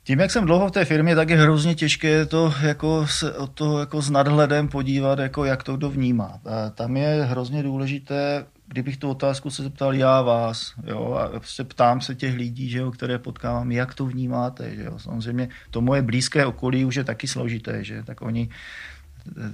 Tím, 0.04 0.20
jak 0.20 0.32
jsem 0.32 0.46
dlouho 0.46 0.68
v 0.68 0.72
té 0.72 0.86
firmě, 0.86 1.16
tak 1.16 1.30
je 1.30 1.38
hrozně 1.38 1.76
těžké 1.76 2.26
to 2.26 2.54
jako 2.62 3.08
se 3.08 3.34
o 3.34 3.48
to 3.48 3.80
jako 3.80 4.02
s 4.02 4.10
nadhledem 4.10 4.68
podívat, 4.68 5.20
jako 5.20 5.46
jak 5.46 5.64
to 5.64 5.78
kdo 5.78 5.90
vnímá. 5.90 6.40
A 6.46 6.70
tam 6.70 6.98
je 6.98 7.24
hrozně 7.24 7.64
důležité, 7.64 8.46
kdybych 8.68 8.98
tu 8.98 9.10
otázku 9.10 9.50
se 9.50 9.64
zeptal 9.64 9.94
já 9.94 10.22
vás, 10.22 10.74
jo, 10.86 11.14
a 11.14 11.40
prostě 11.40 11.64
ptám 11.64 12.02
se 12.02 12.16
těch 12.16 12.36
lidí, 12.36 12.70
že 12.70 12.78
jo, 12.78 12.92
které 12.92 13.18
potkávám, 13.18 13.72
jak 13.72 13.94
to 13.94 14.06
vnímáte, 14.06 14.76
že 14.76 14.84
jo. 14.84 15.00
Samozřejmě 15.00 15.50
to 15.72 15.82
moje 15.82 16.02
blízké 16.02 16.46
okolí 16.46 16.86
už 16.86 16.96
je 16.96 17.04
taky 17.04 17.28
složité, 17.28 17.84
že 17.84 18.04
tak 18.04 18.22
oni 18.22 18.50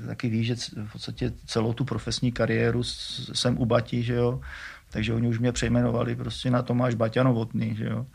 taky 0.08 0.30
ví, 0.30 0.44
že 0.44 0.56
v 0.56 0.92
podstatě 0.92 1.32
celou 1.46 1.74
tu 1.74 1.86
profesní 1.86 2.32
kariéru 2.32 2.84
jsem 2.84 3.58
u 3.58 3.66
Bati, 3.66 4.04
že 4.04 4.14
jo, 4.14 4.42
takže 4.90 5.14
oni 5.14 5.28
už 5.28 5.40
mě 5.40 5.52
přejmenovali 5.52 6.16
prostě 6.16 6.52
na 6.52 6.62
Tomáš 6.62 6.96
Baťa 6.96 7.24
Novotný, 7.24 7.76
že 7.76 7.86
jo. 7.86 8.06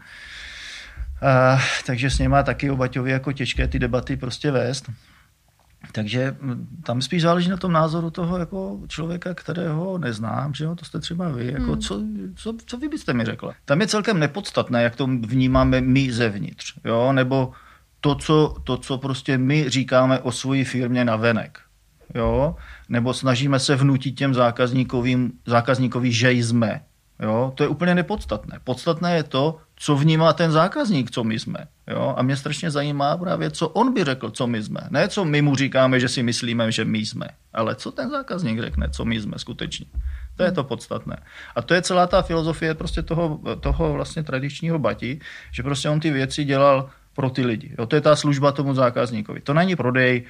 A, 1.23 1.59
takže 1.87 2.11
s 2.11 2.19
něma 2.19 2.43
taky 2.43 2.71
o 2.71 2.77
Baťovi 2.77 3.11
jako 3.11 3.33
těžké 3.33 3.69
ty 3.69 3.79
debaty 3.79 4.17
prostě 4.17 4.51
vést. 4.51 4.91
Takže 5.93 6.37
tam 6.83 7.03
spíš 7.03 7.23
záleží 7.23 7.51
na 7.51 7.57
tom 7.57 7.73
názoru 7.73 8.11
toho 8.11 8.39
jako 8.39 8.81
člověka, 8.89 9.35
kterého 9.35 9.99
neznám, 9.99 10.55
že 10.55 10.65
jo, 10.65 10.75
to 10.75 10.85
jste 10.85 11.01
třeba 11.01 11.29
vy, 11.29 11.47
jako 11.53 11.73
hmm. 11.73 11.81
co, 11.81 12.03
co, 12.35 12.57
co 12.67 12.79
vy 12.79 12.89
byste 12.89 13.13
mi 13.13 13.25
řekla? 13.25 13.55
Tam 13.65 13.81
je 13.81 13.87
celkem 13.87 14.19
nepodstatné, 14.19 14.83
jak 14.83 14.97
to 14.97 15.07
vnímáme 15.07 15.81
my 15.81 16.13
zevnitř, 16.13 16.75
jo, 16.85 17.13
nebo 17.13 17.53
to, 18.05 18.15
co, 18.15 18.55
to, 18.65 18.77
co 18.77 18.99
prostě 18.99 19.39
my 19.39 19.71
říkáme 19.71 20.21
o 20.21 20.33
svoji 20.33 20.65
firmě 20.65 21.05
na 21.05 21.17
venek. 21.17 21.59
Jo? 22.15 22.57
Nebo 22.89 23.15
snažíme 23.15 23.59
se 23.59 23.77
vnutit 23.77 24.13
těm 24.13 24.35
zákazníkovým, 24.35 25.33
zákazníkovi, 25.47 26.13
že 26.13 26.33
jsme. 26.33 26.81
Jo? 27.23 27.53
To 27.55 27.63
je 27.63 27.69
úplně 27.69 27.95
nepodstatné. 27.95 28.61
Podstatné 28.65 29.17
je 29.17 29.23
to, 29.23 29.59
co 29.77 29.97
vnímá 29.97 30.33
ten 30.33 30.53
zákazník, 30.53 31.11
co 31.11 31.25
my 31.25 31.39
jsme. 31.39 31.67
Jo? 31.89 32.15
A 32.17 32.23
mě 32.23 32.37
strašně 32.37 32.71
zajímá 32.71 33.17
právě, 33.17 33.51
co 33.51 33.69
on 33.69 33.95
by 33.95 34.05
řekl, 34.05 34.31
co 34.31 34.47
my 34.47 34.63
jsme. 34.63 34.81
Ne, 34.91 35.09
co 35.09 35.25
my 35.25 35.43
mu 35.43 35.57
říkáme, 35.57 36.01
že 36.01 36.09
si 36.09 36.23
myslíme, 36.23 36.73
že 36.73 36.85
my 36.85 36.99
jsme, 36.99 37.29
ale 37.55 37.75
co 37.75 37.93
ten 37.93 38.11
zákazník 38.11 38.61
řekne, 38.61 38.91
co 38.91 39.05
my 39.05 39.21
jsme 39.21 39.39
skutečně. 39.39 39.87
To 40.37 40.43
je 40.43 40.53
to 40.53 40.65
podstatné. 40.65 41.17
A 41.57 41.63
to 41.63 41.75
je 41.75 41.83
celá 41.83 42.07
ta 42.07 42.23
filozofie 42.23 42.75
prostě 42.75 43.03
toho, 43.03 43.41
toho 43.61 43.93
vlastně 43.93 44.23
tradičního 44.23 44.79
bati, 44.79 45.21
že 45.53 45.63
prostě 45.63 45.89
on 45.89 46.01
ty 46.01 46.11
věci 46.11 46.45
dělal 46.45 46.91
pro 47.15 47.31
ty 47.31 47.47
lidi. 47.47 47.75
Jo, 47.79 47.87
to 47.87 47.97
je 47.97 48.01
ta 48.01 48.17
služba 48.17 48.53
tomu 48.53 48.75
zákazníkovi. 48.75 49.41
To 49.41 49.55
není 49.55 49.77
prodej 49.77 50.25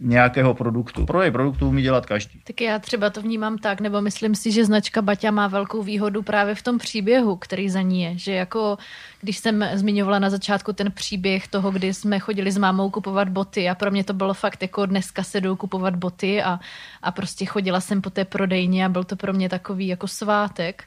nějakého 0.00 0.54
produktu. 0.54 1.06
Prodej 1.06 1.30
produktů 1.30 1.68
umí 1.68 1.82
dělat 1.82 2.06
každý. 2.06 2.40
Tak 2.44 2.60
já 2.60 2.78
třeba 2.78 3.10
to 3.10 3.22
vnímám 3.22 3.58
tak, 3.58 3.80
nebo 3.80 4.00
myslím 4.00 4.34
si, 4.34 4.52
že 4.52 4.64
značka 4.64 5.02
Baťa 5.02 5.30
má 5.30 5.48
velkou 5.48 5.82
výhodu 5.82 6.22
právě 6.22 6.54
v 6.54 6.62
tom 6.62 6.78
příběhu, 6.78 7.36
který 7.36 7.70
za 7.70 7.82
ní 7.82 8.02
je. 8.02 8.18
Že 8.18 8.32
jako, 8.32 8.78
když 9.20 9.38
jsem 9.38 9.68
zmiňovala 9.74 10.18
na 10.18 10.30
začátku 10.30 10.72
ten 10.72 10.92
příběh 10.92 11.48
toho, 11.48 11.70
kdy 11.70 11.94
jsme 11.94 12.18
chodili 12.18 12.52
s 12.52 12.58
mámou 12.58 12.90
kupovat 12.90 13.28
boty 13.28 13.68
a 13.68 13.74
pro 13.74 13.90
mě 13.90 14.04
to 14.04 14.12
bylo 14.12 14.34
fakt 14.34 14.62
jako 14.62 14.86
dneska 14.86 15.22
se 15.22 15.40
jdou 15.40 15.56
kupovat 15.56 15.96
boty 15.96 16.42
a, 16.42 16.60
a 17.02 17.12
prostě 17.12 17.44
chodila 17.44 17.80
jsem 17.80 18.02
po 18.02 18.10
té 18.10 18.24
prodejně 18.24 18.84
a 18.84 18.88
byl 18.88 19.04
to 19.04 19.16
pro 19.16 19.32
mě 19.32 19.48
takový 19.48 19.86
jako 19.86 20.08
svátek 20.08 20.84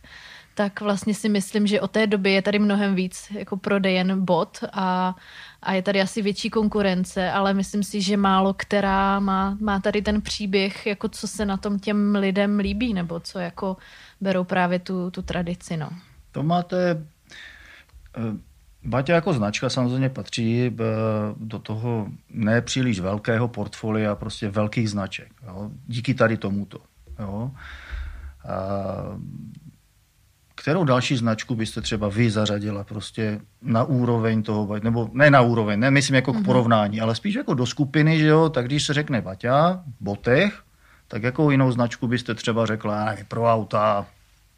tak 0.56 0.82
vlastně 0.82 1.14
si 1.14 1.30
myslím, 1.30 1.68
že 1.68 1.82
od 1.82 1.92
té 1.92 2.08
doby 2.08 2.32
je 2.32 2.42
tady 2.42 2.60
mnohem 2.60 2.96
víc 2.96 3.32
jako 3.32 3.58
prodejen 3.58 4.26
bot 4.26 4.58
a, 4.74 5.16
a 5.62 5.74
je 5.74 5.82
tady 5.82 6.02
asi 6.02 6.22
větší 6.22 6.50
konkurence, 6.50 7.32
ale 7.32 7.54
myslím 7.54 7.84
si, 7.84 8.02
že 8.02 8.18
málo 8.18 8.54
která 8.54 9.20
má, 9.20 9.58
má 9.60 9.80
tady 9.80 10.02
ten 10.02 10.22
příběh, 10.22 10.86
jako 10.86 11.10
co 11.10 11.28
se 11.28 11.46
na 11.46 11.58
tom 11.58 11.80
těm 11.80 12.16
lidem 12.16 12.60
líbí, 12.60 12.94
nebo 12.94 13.20
co 13.20 13.40
jako 13.40 13.78
berou 14.22 14.44
právě 14.44 14.80
tu, 14.80 15.12
tu 15.12 15.22
tradici. 15.22 15.78
No. 15.78 15.90
To 16.32 16.44
máte... 16.44 17.06
Eh, 18.18 18.52
Baťa 18.84 19.16
jako 19.16 19.34
značka 19.34 19.70
samozřejmě 19.70 20.10
patří 20.10 20.68
eh, 20.68 20.84
do 21.38 21.60
toho 21.60 22.08
nepříliš 22.30 23.00
velkého 23.00 23.48
portfolia 23.48 24.16
prostě 24.16 24.50
velkých 24.50 24.90
značek. 24.90 25.32
Jo? 25.48 25.72
Díky 25.88 26.14
tady 26.14 26.38
tomuto. 26.38 26.80
Jo? 27.20 27.52
A 28.48 28.58
kterou 30.62 30.84
další 30.84 31.18
značku 31.18 31.56
byste 31.56 31.82
třeba 31.82 32.10
vy 32.10 32.30
zařadila 32.30 32.84
prostě 32.84 33.40
na 33.62 33.84
úroveň 33.84 34.44
toho, 34.44 34.80
nebo 34.84 35.10
ne 35.14 35.32
na 35.32 35.42
úroveň, 35.42 35.80
ne 35.80 35.92
myslím 35.92 36.16
jako 36.16 36.34
k 36.34 36.36
mhm. 36.36 36.46
porovnání, 36.46 37.02
ale 37.02 37.16
spíš 37.16 37.36
jako 37.36 37.54
do 37.54 37.66
skupiny, 37.66 38.20
že 38.20 38.28
jo, 38.28 38.50
tak 38.50 38.66
když 38.66 38.84
se 38.84 38.94
řekne 38.94 39.22
Baťa, 39.22 39.84
Botech, 40.00 40.62
tak 41.08 41.24
jakou 41.24 41.52
jinou 41.52 41.72
značku 41.72 42.08
byste 42.08 42.36
třeba 42.36 42.66
řekla, 42.66 43.06
nevím, 43.06 43.26
pro 43.26 43.54
auta, 43.54 44.06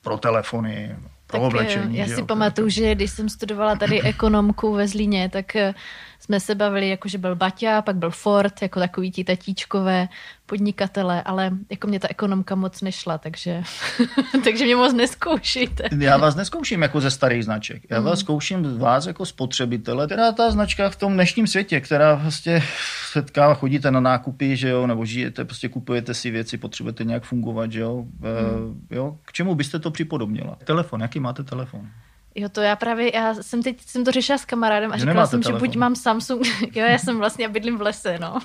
pro 0.01 0.17
telefony, 0.17 0.95
tak 1.37 1.47
oblečení. 1.47 1.97
Já 1.97 2.05
si 2.05 2.11
jo, 2.19 2.25
pamatuju, 2.25 2.69
že 2.69 2.95
když 2.95 3.11
jsem 3.11 3.29
studovala 3.29 3.75
tady 3.75 4.01
ekonomku 4.01 4.73
ve 4.73 4.87
Zlíně, 4.87 5.29
tak 5.29 5.55
eh, 5.55 5.73
jsme 6.19 6.39
se 6.39 6.55
bavili, 6.55 6.89
jako 6.89 7.07
že 7.07 7.17
byl 7.17 7.35
Baťa, 7.35 7.81
pak 7.81 7.95
byl 7.95 8.11
Ford, 8.11 8.61
jako 8.61 8.79
takový 8.79 9.11
ti 9.11 9.23
tatíčkové 9.23 10.07
podnikatele, 10.45 11.23
ale 11.23 11.51
jako 11.69 11.87
mě 11.87 11.99
ta 11.99 12.07
ekonomka 12.11 12.55
moc 12.55 12.81
nešla, 12.81 13.17
takže, 13.17 13.63
takže 14.43 14.65
mě 14.65 14.75
moc 14.75 14.93
neskoušíte. 14.93 15.83
Já 15.99 16.17
vás 16.17 16.35
neskouším 16.35 16.81
jako 16.81 17.01
ze 17.01 17.11
starých 17.11 17.43
značek. 17.43 17.83
Já 17.89 17.99
vás 17.99 18.19
mm. 18.19 18.23
zkouším 18.23 18.79
vás 18.79 19.05
jako 19.05 19.25
spotřebitele, 19.25 20.05
která 20.05 20.31
ta 20.31 20.51
značka 20.51 20.89
v 20.89 20.95
tom 20.95 21.13
dnešním 21.13 21.47
světě, 21.47 21.81
která 21.81 22.15
vlastně 22.15 22.63
setká, 23.11 23.53
chodíte 23.53 23.91
na 23.91 23.99
nákupy, 23.99 24.57
že 24.57 24.69
jo, 24.69 24.87
nebo 24.87 25.05
žijete, 25.05 25.45
prostě 25.45 25.69
kupujete 25.69 26.13
si 26.13 26.31
věci, 26.31 26.57
potřebujete 26.57 27.03
nějak 27.03 27.23
fungovat, 27.23 27.71
že 27.71 27.79
jo. 27.79 28.05
Mm. 28.19 28.87
E, 28.91 28.95
jo. 28.95 29.17
K 29.25 29.33
čemu 29.33 29.55
byste 29.55 29.79
to 29.79 29.91
připodobnila? 29.91 30.57
Telefon, 30.63 31.01
jaký 31.01 31.19
máte 31.23 31.43
telefon? 31.43 31.89
Jo, 32.35 32.49
to 32.49 32.61
já 32.61 32.75
právě, 32.75 33.15
já 33.15 33.33
jsem 33.33 33.63
teď 33.63 33.81
jsem 33.81 34.05
to 34.05 34.11
řešila 34.11 34.37
s 34.37 34.45
kamarádem 34.45 34.91
a 34.91 34.97
říkala 34.97 35.27
jsem, 35.27 35.41
telefon. 35.41 35.59
že 35.59 35.67
buď 35.67 35.75
mám 35.75 35.95
Samsung, 35.95 36.45
jo, 36.75 36.85
já 36.85 36.97
jsem 36.97 37.17
vlastně, 37.17 37.49
bydlím 37.49 37.77
v 37.77 37.81
lese, 37.81 38.17
no. 38.21 38.39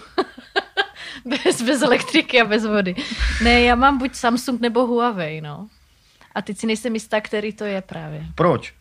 bez, 1.44 1.62
bez 1.62 1.82
elektriky 1.82 2.40
a 2.40 2.44
bez 2.44 2.66
vody. 2.66 2.94
Ne, 3.42 3.60
já 3.60 3.74
mám 3.74 3.98
buď 3.98 4.14
Samsung 4.14 4.60
nebo 4.60 4.86
Huawei, 4.86 5.40
no. 5.40 5.68
A 6.34 6.42
teď 6.42 6.58
si 6.58 6.66
nejsem 6.66 6.94
jistá, 6.94 7.20
který 7.20 7.52
to 7.52 7.64
je 7.64 7.82
právě. 7.82 8.26
Proč? 8.34 8.74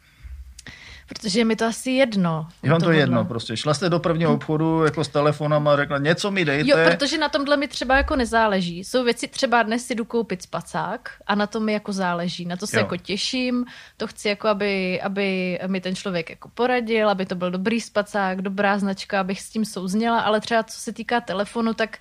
Protože 1.07 1.39
je 1.39 1.45
mi 1.45 1.55
to 1.55 1.65
asi 1.65 1.91
jedno. 1.91 2.47
Je 2.63 2.71
vám 2.71 2.81
to 2.81 2.91
jedno 2.91 3.25
prostě. 3.25 3.57
Šla 3.57 3.73
jste 3.73 3.89
do 3.89 3.99
prvního 3.99 4.33
obchodu 4.33 4.83
jako 4.83 5.03
s 5.03 5.07
telefonem 5.07 5.67
a 5.67 5.75
řekla, 5.75 5.97
něco 5.97 6.31
mi 6.31 6.45
dejte. 6.45 6.69
Jo, 6.69 6.77
protože 6.91 7.17
na 7.17 7.29
tomhle 7.29 7.57
mi 7.57 7.67
třeba 7.67 7.97
jako 7.97 8.15
nezáleží. 8.15 8.83
Jsou 8.83 9.03
věci, 9.03 9.27
třeba 9.27 9.63
dnes 9.63 9.85
si 9.85 9.95
jdu 9.95 10.05
koupit 10.05 10.41
spacák 10.41 11.09
a 11.27 11.35
na 11.35 11.47
to 11.47 11.59
mi 11.59 11.73
jako 11.73 11.93
záleží. 11.93 12.45
Na 12.45 12.55
to 12.55 12.67
se 12.67 12.75
jo. 12.75 12.79
jako 12.79 12.97
těším, 12.97 13.65
to 13.97 14.07
chci 14.07 14.27
jako, 14.27 14.47
aby, 14.47 15.01
aby 15.01 15.59
mi 15.67 15.81
ten 15.81 15.95
člověk 15.95 16.29
jako 16.29 16.49
poradil, 16.49 17.09
aby 17.09 17.25
to 17.25 17.35
byl 17.35 17.51
dobrý 17.51 17.81
spacák, 17.81 18.41
dobrá 18.41 18.79
značka, 18.79 19.19
abych 19.19 19.41
s 19.41 19.49
tím 19.49 19.65
souzněla, 19.65 20.19
ale 20.19 20.41
třeba 20.41 20.63
co 20.63 20.79
se 20.79 20.93
týká 20.93 21.21
telefonu, 21.21 21.73
tak 21.73 21.97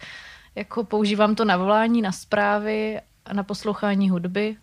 jako 0.55 0.85
používám 0.85 1.35
to 1.35 1.45
na 1.45 1.57
volání, 1.57 2.03
na 2.03 2.13
zprávy, 2.13 3.01
na 3.33 3.43
poslouchání 3.43 4.11
hudby, 4.11 4.57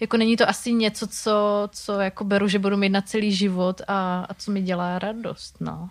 jako 0.00 0.16
není 0.16 0.36
to 0.36 0.48
asi 0.48 0.72
něco, 0.72 1.06
co, 1.06 1.68
co 1.72 2.00
jako 2.00 2.24
beru, 2.24 2.48
že 2.48 2.58
budu 2.58 2.76
mít 2.76 2.88
na 2.88 3.00
celý 3.00 3.32
život 3.32 3.80
a, 3.88 4.26
a 4.28 4.34
co 4.34 4.50
mi 4.50 4.62
dělá 4.62 4.98
radost, 4.98 5.56
no. 5.60 5.90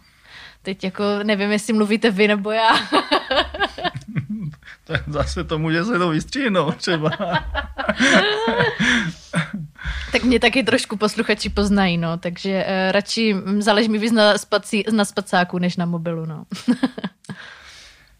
Teď 0.61 0.83
jako 0.83 1.03
nevím, 1.23 1.51
jestli 1.51 1.73
mluvíte 1.73 2.11
vy 2.11 2.27
nebo 2.27 2.51
já. 2.51 2.69
tak 4.83 5.03
zase 5.07 5.43
to 5.43 5.59
může 5.59 5.83
se 5.83 5.99
to 5.99 6.09
vystříhnout 6.09 6.75
třeba. 6.77 7.09
tak 10.11 10.23
mě 10.23 10.39
taky 10.39 10.63
trošku 10.63 10.97
posluchači 10.97 11.49
poznají, 11.49 11.97
no, 11.97 12.17
takže 12.17 12.65
uh, 12.65 12.91
radši 12.91 13.35
záleží 13.59 13.89
mi 13.89 13.97
víc 13.97 14.11
na, 14.11 14.37
spací, 14.37 14.83
na 14.91 15.05
spacáku, 15.05 15.57
než 15.59 15.77
na 15.77 15.85
mobilu, 15.85 16.25
no. 16.25 16.45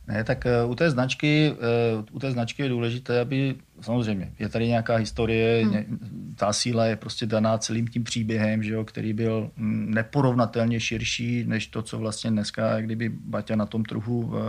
Ne, 0.07 0.23
tak 0.23 0.45
eh, 0.45 0.63
u 0.63 0.75
té 0.75 0.91
značky, 0.91 1.53
eh, 1.53 2.03
u 2.11 2.19
té 2.19 2.31
značky 2.31 2.63
je 2.63 2.69
důležité, 2.69 3.19
aby 3.19 3.55
samozřejmě 3.81 4.31
je 4.39 4.49
tady 4.49 4.67
nějaká 4.67 4.95
historie, 4.95 5.65
hmm. 5.65 6.35
ta 6.35 6.53
síla 6.53 6.85
je 6.85 6.95
prostě 6.95 7.25
daná 7.25 7.57
celým 7.57 7.87
tím 7.87 8.03
příběhem, 8.03 8.63
že 8.63 8.73
jo, 8.73 8.85
který 8.85 9.13
byl 9.13 9.51
mm, 9.55 9.93
neporovnatelně 9.93 10.79
širší 10.79 11.43
než 11.47 11.67
to, 11.67 11.81
co 11.81 11.97
vlastně 11.99 12.31
dneska, 12.31 12.81
kdyby 12.81 13.09
Baťa 13.09 13.55
na 13.55 13.65
tom 13.65 13.83
trhu 13.83 14.33
eh, 14.35 14.41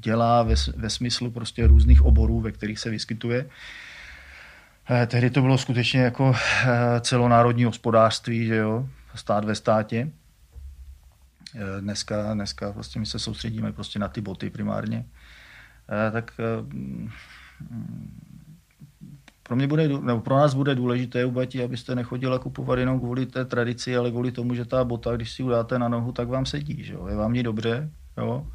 dělá 0.00 0.42
ve, 0.42 0.54
ve 0.76 0.90
smyslu 0.90 1.30
prostě 1.30 1.66
různých 1.66 2.02
oborů, 2.02 2.40
ve 2.40 2.52
kterých 2.52 2.78
se 2.78 2.90
vyskytuje. 2.90 3.46
Tehdy 5.06 5.30
to 5.30 5.42
bylo 5.42 5.58
skutečně 5.58 6.00
jako 6.00 6.34
celonárodní 7.00 7.64
hospodářství, 7.64 8.46
že 8.46 8.56
jo, 8.56 8.88
stát 9.14 9.44
ve 9.44 9.54
státě. 9.54 10.10
Eh, 11.54 11.80
dneska, 11.80 12.34
dneska 12.34 12.72
prostě 12.72 12.98
my 12.98 13.06
se 13.06 13.18
soustředíme 13.18 13.72
prostě 13.72 13.98
na 13.98 14.08
ty 14.08 14.20
boty 14.20 14.50
primárně. 14.50 15.06
Eh, 16.08 16.10
tak 16.10 16.32
eh, 16.38 16.76
pro 19.42 19.56
mě 19.56 19.66
bude, 19.66 19.88
nebo 19.88 20.20
pro 20.20 20.36
nás 20.36 20.54
bude 20.54 20.74
důležité 20.74 21.24
u 21.24 21.30
batí, 21.30 21.62
abyste 21.62 21.94
nechodila 21.94 22.38
kupovat 22.38 22.78
jenom 22.78 23.00
kvůli 23.00 23.26
té 23.26 23.44
tradici, 23.44 23.96
ale 23.96 24.10
kvůli 24.10 24.32
tomu, 24.32 24.54
že 24.54 24.64
ta 24.64 24.84
bota, 24.84 25.16
když 25.16 25.32
si 25.32 25.42
udáte 25.42 25.78
na 25.78 25.88
nohu, 25.88 26.12
tak 26.12 26.28
vám 26.28 26.46
sedí. 26.46 26.84
Že 26.84 26.92
jo? 26.92 27.06
Je 27.06 27.16
vám 27.16 27.32
ní 27.32 27.42
dobře, 27.42 27.90
jo? 28.18 28.46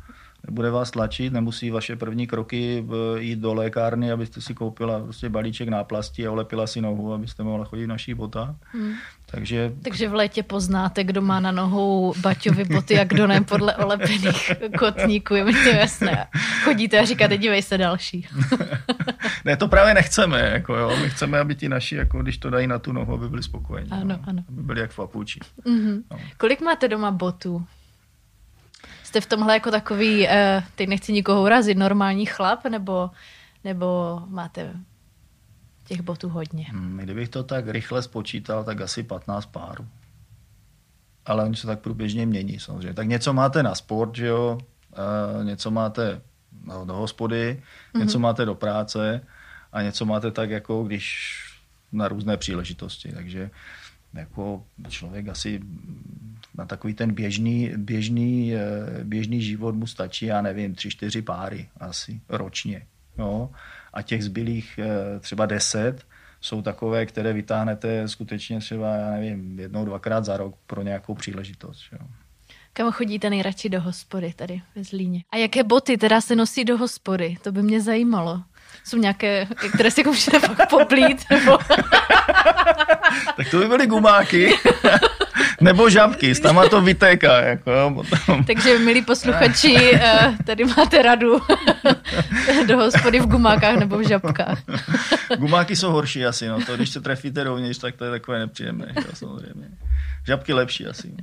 Nebude 0.47 0.71
vás 0.71 0.91
tlačit, 0.91 1.33
nemusí 1.33 1.69
vaše 1.69 1.95
první 1.95 2.27
kroky 2.27 2.85
jít 3.17 3.39
do 3.39 3.53
lékárny, 3.53 4.11
abyste 4.11 4.41
si 4.41 4.53
koupila 4.53 4.99
prostě 4.99 5.29
balíček 5.29 5.69
náplasti 5.69 6.27
a 6.27 6.31
olepila 6.31 6.67
si 6.67 6.81
nohu, 6.81 7.13
abyste 7.13 7.43
mohla 7.43 7.65
chodit 7.65 7.85
v 7.85 7.89
našich 7.89 8.15
botách. 8.15 8.55
Hmm. 8.71 8.93
Takže... 9.25 9.71
Takže 9.81 10.09
v 10.09 10.13
létě 10.13 10.43
poznáte, 10.43 11.03
kdo 11.03 11.21
má 11.21 11.39
na 11.39 11.51
nohou 11.51 12.13
baťovy 12.21 12.63
boty 12.63 12.99
a 12.99 13.03
kdo 13.03 13.27
ne 13.27 13.41
podle 13.41 13.75
olepených 13.75 14.51
kotníků, 14.79 15.35
je 15.35 15.43
mi 15.43 15.53
to 15.53 15.69
jasné. 15.69 16.27
Chodíte 16.63 16.99
a 16.99 17.05
říkáte, 17.05 17.37
dívej 17.37 17.61
se 17.61 17.77
další. 17.77 18.27
ne, 19.45 19.57
to 19.57 19.67
právě 19.67 19.93
nechceme. 19.93 20.39
Jako 20.39 20.75
jo. 20.75 20.91
My 21.01 21.09
chceme, 21.09 21.39
aby 21.39 21.55
ti 21.55 21.69
naši, 21.69 21.95
jako 21.95 22.21
když 22.21 22.37
to 22.37 22.49
dají 22.49 22.67
na 22.67 22.79
tu 22.79 22.91
nohu, 22.91 23.13
aby 23.13 23.29
byli 23.29 23.43
spokojení. 23.43 23.91
Ano, 23.91 24.05
no. 24.05 24.19
ano. 24.27 24.43
Aby 24.49 24.63
byli 24.63 24.81
jak 24.81 24.91
v 24.91 24.95
papuči. 24.95 25.39
Mm-hmm. 25.65 26.03
No. 26.11 26.17
Kolik 26.37 26.61
máte 26.61 26.87
doma 26.87 27.11
botů? 27.11 27.65
Jste 29.15 29.21
v 29.21 29.25
tomhle 29.25 29.53
jako 29.53 29.71
takový, 29.71 30.27
uh, 30.27 30.33
teď 30.75 30.89
nechci 30.89 31.13
nikoho 31.13 31.43
urazit, 31.43 31.77
normální 31.77 32.25
chlap, 32.25 32.63
nebo, 32.63 33.09
nebo 33.63 34.21
máte 34.27 34.73
těch 35.87 36.01
botů 36.01 36.29
hodně? 36.29 36.63
Hmm, 36.63 36.97
kdybych 36.97 37.29
to 37.29 37.43
tak 37.43 37.67
rychle 37.67 38.01
spočítal, 38.01 38.63
tak 38.63 38.81
asi 38.81 39.03
15 39.03 39.45
párů. 39.45 39.87
Ale 41.25 41.43
oni 41.43 41.55
se 41.55 41.67
tak 41.67 41.79
průběžně 41.79 42.25
mění 42.25 42.59
samozřejmě. 42.59 42.93
Tak 42.93 43.07
něco 43.07 43.33
máte 43.33 43.63
na 43.63 43.75
sport, 43.75 44.15
že 44.15 44.27
jo? 44.27 44.57
Uh, 45.37 45.45
něco 45.45 45.71
máte 45.71 46.21
no, 46.63 46.85
do 46.85 46.93
hospody, 46.93 47.63
mm-hmm. 47.93 47.99
něco 47.99 48.19
máte 48.19 48.45
do 48.45 48.55
práce 48.55 49.21
a 49.71 49.81
něco 49.81 50.05
máte 50.05 50.31
tak 50.31 50.49
jako 50.49 50.83
když 50.83 51.35
na 51.91 52.07
různé 52.07 52.37
příležitosti. 52.37 53.11
Takže 53.11 53.49
jako 54.13 54.63
člověk 54.89 55.27
asi 55.27 55.61
na 56.57 56.65
takový 56.65 56.93
ten 56.93 57.13
běžný, 57.13 57.71
běžný, 57.77 58.55
eh, 58.55 59.03
běžný 59.03 59.41
život 59.41 59.75
mu 59.75 59.87
stačí, 59.87 60.25
já 60.25 60.41
nevím, 60.41 60.75
tři, 60.75 60.89
čtyři 60.89 61.21
páry 61.21 61.69
asi 61.79 62.21
ročně. 62.29 62.85
Jo? 63.17 63.49
A 63.93 64.01
těch 64.01 64.23
zbylých 64.23 64.79
eh, 64.83 65.19
třeba 65.19 65.45
deset 65.45 66.05
jsou 66.41 66.61
takové, 66.61 67.05
které 67.05 67.33
vytáhnete 67.33 68.07
skutečně 68.07 68.59
třeba, 68.59 68.95
já 68.95 69.11
nevím, 69.11 69.59
jednou, 69.59 69.85
dvakrát 69.85 70.25
za 70.25 70.37
rok 70.37 70.55
pro 70.67 70.81
nějakou 70.81 71.13
příležitost. 71.13 71.85
Jo? 71.91 71.99
Kam 72.73 72.91
chodíte 72.91 73.29
nejradši 73.29 73.69
do 73.69 73.81
hospody 73.81 74.33
tady 74.35 74.61
ve 74.75 74.83
Zlíně? 74.83 75.23
A 75.31 75.37
jaké 75.37 75.63
boty 75.63 75.97
teda 75.97 76.21
se 76.21 76.35
nosí 76.35 76.65
do 76.65 76.77
hospody? 76.77 77.37
To 77.41 77.51
by 77.51 77.63
mě 77.63 77.81
zajímalo. 77.81 78.43
Jsou 78.83 78.97
nějaké, 78.97 79.47
které 79.73 79.91
si 79.91 80.03
můžete 80.05 80.39
pak 80.39 80.69
poplít? 80.69 81.25
Nebo... 81.31 81.57
tak 83.37 83.49
to 83.51 83.59
by 83.59 83.67
byly 83.67 83.87
gumáky. 83.87 84.53
Nebo 85.65 85.89
žabky, 85.89 86.35
s 86.35 86.39
tam 86.39 86.61
to 86.69 86.81
vytéká. 86.81 87.41
Jako, 87.41 87.71
potom. 87.95 88.43
Takže, 88.43 88.79
milí 88.79 89.01
posluchači, 89.01 89.75
eh, 89.93 90.37
tady 90.45 90.63
máte 90.65 91.01
radu 91.01 91.41
do 92.67 92.77
hospody 92.77 93.19
v 93.19 93.25
gumákách 93.25 93.75
nebo 93.75 93.97
v 93.97 94.07
žabkách. 94.07 94.59
Gumáky 95.37 95.75
jsou 95.75 95.91
horší 95.91 96.25
asi, 96.25 96.47
no. 96.47 96.65
To, 96.65 96.75
když 96.75 96.89
se 96.89 97.01
trefíte 97.01 97.43
rovněž, 97.43 97.77
tak 97.77 97.95
to 97.95 98.05
je 98.05 98.11
takové 98.11 98.39
nepříjemné, 98.39 98.93
jo, 98.95 99.03
samozřejmě. 99.13 99.67
Žabky 100.25 100.53
lepší 100.53 100.87
asi. 100.87 101.15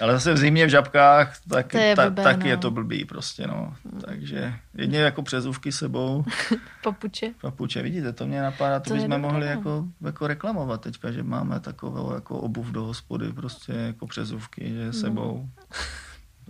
Ale 0.00 0.12
zase 0.12 0.32
v 0.32 0.38
zimě 0.38 0.66
v 0.66 0.68
žabkách, 0.68 1.40
tak, 1.48 1.74
je 1.74 1.96
ta, 1.96 2.10
blbé, 2.10 2.22
tak 2.22 2.38
no. 2.38 2.46
je 2.46 2.56
to 2.56 2.70
blbý 2.70 3.04
prostě, 3.04 3.46
no. 3.46 3.74
Takže 4.06 4.54
jedně 4.74 4.98
jako 4.98 5.22
přezůvky 5.22 5.72
sebou. 5.72 6.24
Papuče. 6.82 7.30
Papuče, 7.40 7.82
vidíte, 7.82 8.12
to 8.12 8.26
mě 8.26 8.42
napadá, 8.42 8.80
to, 8.80 8.90
to 8.90 8.94
bychom 8.94 9.20
mohli 9.20 9.46
no. 9.46 9.52
jako, 9.52 9.84
jako 10.00 10.26
reklamovat 10.26 10.80
teďka, 10.80 11.12
že 11.12 11.22
máme 11.22 11.60
takovou 11.60 12.14
jako 12.14 12.38
obuv 12.38 12.66
do 12.66 12.84
hospody, 12.84 13.32
prostě 13.32 13.72
jako 13.72 14.06
přezůvky, 14.06 14.68
že 14.68 14.86
no. 14.86 14.92
sebou. 14.92 15.48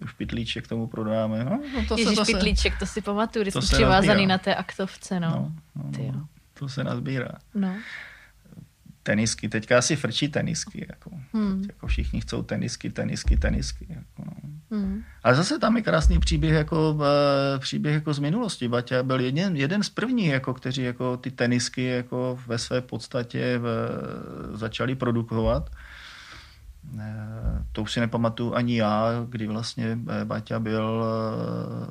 Už 0.05 0.13
pitlíček 0.13 0.69
tomu 0.69 0.87
prodáme. 0.87 1.45
No, 1.45 1.61
no 1.75 1.87
to 1.89 1.99
Ježiš, 1.99 2.19
se, 2.19 2.25
to 2.25 2.25
pitlíček, 2.25 2.73
se, 2.73 2.79
to 2.79 2.87
si 2.87 3.01
pamatuju, 3.01 3.43
když 3.43 3.55
jsme 3.55 3.61
přivázaný 3.61 4.27
na 4.27 4.39
té 4.39 4.55
aktovce, 4.55 5.21
no. 5.21 5.31
no, 5.31 5.53
no, 5.99 6.13
no. 6.13 6.29
To 6.55 6.69
se 6.69 6.85
nazbírá. 6.85 7.33
No 7.55 7.75
tenisky, 9.09 9.49
teďka 9.49 9.79
asi 9.79 9.97
frčí 9.97 10.29
tenisky, 10.29 10.87
jako, 10.89 11.11
hmm. 11.33 11.65
jako 11.69 11.87
všichni 11.87 12.21
chcou 12.21 12.43
tenisky, 12.43 12.91
tenisky, 12.91 13.37
tenisky. 13.37 13.87
Jako, 13.89 14.21
no. 14.29 14.33
hmm. 14.71 15.03
Ale 15.25 15.35
zase 15.35 15.59
tam 15.59 15.77
je 15.77 15.83
krásný 15.83 16.19
příběh 16.19 16.53
jako, 16.53 16.93
uh, 16.93 17.05
příběh 17.59 17.95
jako 17.95 18.15
z 18.15 18.19
minulosti. 18.19 18.69
Baťa 18.69 19.03
byl 19.03 19.21
jeden, 19.21 19.57
jeden 19.57 19.83
z 19.83 19.89
prvních, 19.89 20.29
jako, 20.29 20.55
kteří 20.55 20.83
jako 20.83 21.17
ty 21.17 21.31
tenisky 21.31 21.85
jako 21.85 22.39
ve 22.47 22.59
své 22.59 22.81
podstatě 22.81 23.59
v, 23.59 23.69
začali 24.53 24.95
produkovat. 24.95 25.71
Uh, 26.93 27.01
to 27.73 27.83
už 27.83 27.93
si 27.93 28.01
nepamatuju 28.01 28.55
ani 28.55 28.77
já, 28.77 29.25
kdy 29.29 29.47
vlastně 29.47 29.99
Baťa 30.25 30.59
byl, 30.61 31.05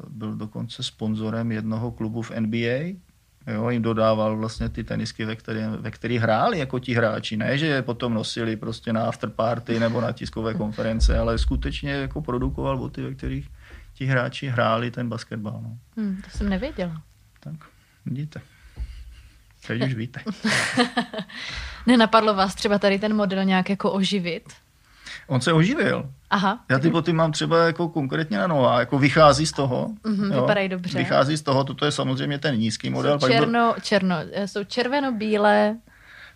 byl 0.10 0.36
dokonce 0.36 0.84
sponzorem 0.84 1.52
jednoho 1.52 1.92
klubu 1.92 2.22
v 2.22 2.32
NBA, 2.40 3.07
Jo, 3.54 3.70
jim 3.70 3.82
dodával 3.82 4.38
vlastně 4.38 4.70
ty 4.70 4.84
tenisky, 4.84 5.26
ve 5.26 5.36
kterých 5.36 5.66
ve 5.68 5.92
který 5.92 6.18
hráli 6.18 6.60
jako 6.60 6.80
ti 6.80 6.94
hráči. 6.94 7.38
Ne, 7.38 7.58
že 7.58 7.66
je 7.66 7.82
potom 7.82 8.14
nosili 8.14 8.56
prostě 8.56 8.94
na 8.94 9.08
afterparty 9.08 9.80
nebo 9.80 10.02
na 10.02 10.12
tiskové 10.12 10.54
konference, 10.54 11.20
ale 11.20 11.38
skutečně 11.38 11.92
jako 11.92 12.22
produkoval 12.22 12.78
boty, 12.78 13.02
ve 13.02 13.14
kterých 13.14 13.50
ti 13.94 14.06
hráči 14.06 14.48
hráli 14.48 14.92
ten 14.92 15.10
basketbal. 15.10 15.60
No. 15.64 15.78
Hmm, 15.98 16.22
to 16.22 16.38
jsem 16.38 16.50
nevěděla. 16.50 17.02
Tak, 17.40 17.56
vidíte. 18.06 18.42
Teď 19.68 19.86
už 19.86 19.94
víte. 19.94 20.22
Nenapadlo 21.88 22.34
vás 22.34 22.56
třeba 22.56 22.80
tady 22.80 23.00
ten 23.00 23.16
model 23.16 23.44
nějak 23.44 23.70
jako 23.70 23.92
oživit? 23.92 24.54
On 25.28 25.42
se 25.42 25.54
oživil. 25.54 26.10
Aha. 26.30 26.60
Já 26.70 26.80
ty 26.80 26.90
boty 26.90 27.14
mám 27.14 27.32
třeba 27.32 27.66
jako 27.66 27.90
konkrétně 27.90 28.38
na 28.38 28.48
nová, 28.48 28.80
jako 28.80 29.00
vychází 29.00 29.46
z 29.46 29.52
toho. 29.52 29.88
Mm-hmm, 30.06 30.34
jo, 30.34 30.42
vypadají 30.42 30.70
dobře. 30.70 30.98
Vychází 30.98 31.38
z 31.38 31.42
toho, 31.42 31.64
toto 31.64 31.86
je 31.86 31.92
samozřejmě 31.92 32.38
ten 32.38 32.56
nízký 32.56 32.90
model. 32.90 33.20
Jsou, 33.20 33.28
černo, 33.28 33.74
byl... 33.74 33.82
černo, 33.82 34.16
jsou 34.46 34.64
červeno-bílé, 34.64 35.76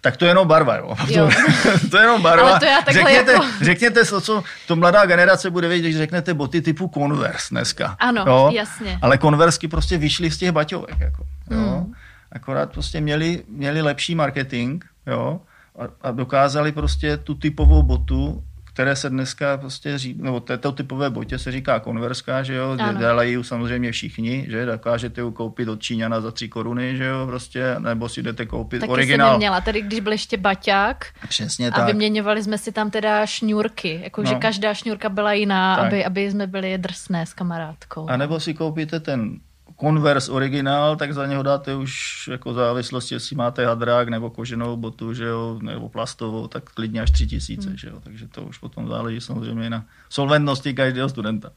tak 0.02 0.18
to 0.18 0.26
je 0.26 0.32
jenom 0.32 0.48
barva, 0.48 0.76
jo. 0.76 0.96
jo. 1.08 1.30
To, 1.92 1.98
je 1.98 2.04
jenom 2.04 2.22
barva. 2.28 2.50
Ale 2.50 2.60
to 2.60 2.66
já 2.66 2.82
řekněte, 2.90 3.32
jako... 3.32 3.46
řekněte 3.62 4.06
to, 4.06 4.22
co 4.22 4.44
to 4.68 4.76
mladá 4.76 5.06
generace 5.06 5.50
bude 5.50 5.68
vědět, 5.68 5.88
když 5.88 5.98
řeknete 5.98 6.34
boty 6.34 6.62
typu 6.62 6.92
Converse 6.94 7.48
dneska. 7.52 7.96
Ano, 8.00 8.24
jo? 8.28 8.50
jasně. 8.54 9.00
Ale 9.02 9.18
Conversky 9.18 9.68
prostě 9.68 9.98
vyšly 9.98 10.32
z 10.32 10.38
těch 10.38 10.52
baťovek, 10.52 11.00
jako, 11.00 11.24
jo. 11.52 11.84
Mm. 11.88 11.94
Akorát 12.32 12.72
prostě 12.72 13.02
měli, 13.02 13.44
měli 13.48 13.82
lepší 13.82 14.16
marketing, 14.16 14.84
jo, 15.08 15.42
a, 15.80 16.08
a 16.08 16.12
dokázali 16.12 16.72
prostě 16.72 17.18
tu 17.18 17.36
typovou 17.36 17.84
botu 17.84 18.44
které 18.74 18.96
se 18.96 19.10
dneska 19.10 19.58
prostě, 19.58 19.98
ří, 19.98 20.16
nebo 20.18 20.40
této 20.40 20.72
typové 20.72 21.10
botě 21.10 21.40
se 21.40 21.52
říká 21.52 21.80
konverská, 21.80 22.44
že 22.44 22.56
jo, 22.56 22.78
ano. 22.80 23.00
dělají 23.00 23.44
samozřejmě 23.44 23.92
všichni, 23.92 24.46
že 24.50 24.66
dokážete 24.66 25.22
ji 25.22 25.32
koupit 25.32 25.68
od 25.68 25.82
Číňana 25.82 26.22
za 26.22 26.32
tři 26.32 26.50
koruny, 26.50 26.98
že 26.98 27.06
jo, 27.06 27.28
prostě, 27.28 27.76
nebo 27.80 28.10
si 28.10 28.24
jdete 28.24 28.46
koupit 28.46 28.80
Taky 28.80 28.92
originál. 28.92 29.28
Taky 29.28 29.34
neměla, 29.34 29.62
tady 29.62 29.82
když 29.82 30.00
byl 30.00 30.12
ještě 30.12 30.38
baťák 30.38 31.06
Přesně 31.28 31.68
a 31.68 31.72
tak. 31.72 31.88
vyměňovali 31.88 32.44
jsme 32.44 32.58
si 32.58 32.72
tam 32.72 32.92
teda 32.92 33.26
šňůrky, 33.26 34.00
jakože 34.04 34.34
no. 34.34 34.40
každá 34.40 34.74
šňůrka 34.74 35.10
byla 35.10 35.34
jiná, 35.34 35.76
aby, 35.76 36.06
aby 36.06 36.32
jsme 36.32 36.48
byli 36.48 36.78
drsné 36.78 37.26
s 37.26 37.34
kamarádkou. 37.34 38.10
A 38.10 38.18
nebo 38.18 38.40
si 38.40 38.54
koupíte 38.54 39.00
ten 39.00 39.40
Converse 39.82 40.32
originál, 40.32 40.96
tak 40.96 41.14
za 41.14 41.26
něho 41.26 41.44
dáte 41.44 41.76
už 41.76 42.28
jako 42.32 42.54
závislosti, 42.54 43.16
jestli 43.16 43.36
máte 43.36 43.66
hadrák 43.66 44.10
nebo 44.10 44.30
koženou 44.30 44.78
botu, 44.78 45.14
že 45.14 45.26
jo, 45.26 45.60
nebo 45.62 45.90
plastovou, 45.90 46.48
tak 46.48 46.64
klidně 46.64 47.02
až 47.02 47.12
tři 47.12 47.28
tisíce, 47.28 47.68
hmm. 47.68 47.78
že 47.78 47.88
jo. 47.88 48.00
Takže 48.04 48.28
to 48.28 48.42
už 48.42 48.58
potom 48.58 48.88
záleží 48.88 49.22
samozřejmě 49.22 49.70
na 49.70 49.86
solventnosti 50.10 50.74
každého 50.74 51.10
studenta. 51.10 51.52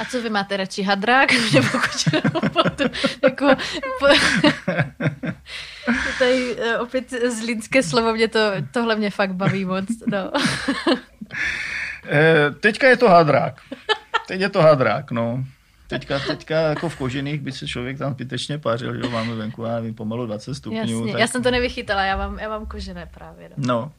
A 0.00 0.04
co 0.04 0.22
vy 0.22 0.30
máte 0.30 0.56
radši, 0.56 0.82
hadrák 0.82 1.30
nebo 1.54 1.68
koženou 1.68 2.40
botu? 2.52 2.84
jako, 3.22 3.46
po... 3.98 4.06
Tady 6.18 6.56
eh, 6.58 6.78
opět 6.78 7.10
zlínské 7.10 7.82
slovo, 7.82 8.12
mě 8.12 8.28
to, 8.28 8.38
tohle 8.72 8.96
mě 8.96 9.10
fakt 9.10 9.34
baví 9.34 9.64
moc. 9.64 9.84
No. 10.06 10.32
Eh, 12.08 12.50
teďka 12.50 12.88
je 12.88 12.96
to 12.96 13.08
hadrák. 13.08 13.60
Teď 14.26 14.40
je 14.40 14.48
to 14.48 14.62
hadrák, 14.62 15.10
no. 15.10 15.44
Teďka, 15.90 16.18
teďka 16.18 16.60
jako 16.60 16.88
v 16.88 16.96
kožených 16.96 17.40
by 17.40 17.52
se 17.52 17.66
člověk 17.66 17.98
tam 17.98 18.12
zbytečně 18.12 18.58
pařil, 18.58 18.96
že 18.96 19.08
máme 19.08 19.34
venku, 19.34 19.64
já 19.64 19.74
nevím, 19.74 19.94
pomalu 19.94 20.26
20 20.26 20.54
stupňů. 20.54 20.78
Jasně, 20.80 21.12
tak... 21.12 21.20
já 21.20 21.26
jsem 21.26 21.42
to 21.42 21.50
nevychytala, 21.50 22.04
já 22.04 22.16
mám, 22.16 22.38
já 22.38 22.48
mám 22.48 22.66
kožené 22.66 23.08
právě. 23.14 23.50
No. 23.56 23.66
no. 23.66 23.92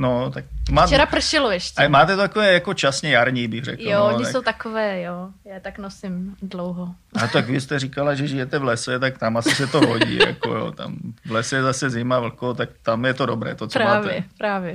No, 0.00 0.30
tak 0.30 0.44
má... 0.70 0.86
Včera 0.86 1.06
pršelo 1.06 1.50
ještě. 1.50 1.84
A 1.84 1.88
máte 1.88 2.16
to 2.16 2.22
takové 2.22 2.52
jako 2.52 2.74
časně 2.74 3.10
jarní, 3.10 3.48
bych 3.48 3.64
řekl. 3.64 3.82
Jo, 3.82 3.98
no, 3.98 4.06
oni 4.06 4.24
tak... 4.24 4.32
jsou 4.32 4.42
takové, 4.42 5.02
jo. 5.02 5.28
Já 5.44 5.60
tak 5.60 5.78
nosím 5.78 6.36
dlouho. 6.42 6.94
A 7.22 7.26
tak 7.26 7.48
vy 7.48 7.60
jste 7.60 7.78
říkala, 7.78 8.14
že 8.14 8.26
žijete 8.26 8.58
v 8.58 8.64
lese, 8.64 8.98
tak 8.98 9.18
tam 9.18 9.36
asi 9.36 9.50
se 9.50 9.66
to 9.66 9.86
hodí. 9.86 10.18
jako 10.26 10.54
jo. 10.54 10.72
Tam 10.72 10.96
v 11.26 11.30
lese 11.30 11.56
je 11.56 11.62
zase 11.62 11.90
zima, 11.90 12.20
vlko, 12.20 12.54
tak 12.54 12.68
tam 12.82 13.04
je 13.04 13.14
to 13.14 13.26
dobré, 13.26 13.54
to, 13.54 13.66
co 13.66 13.78
právě, 13.78 14.14
máte. 14.14 14.24
Právě, 14.38 14.74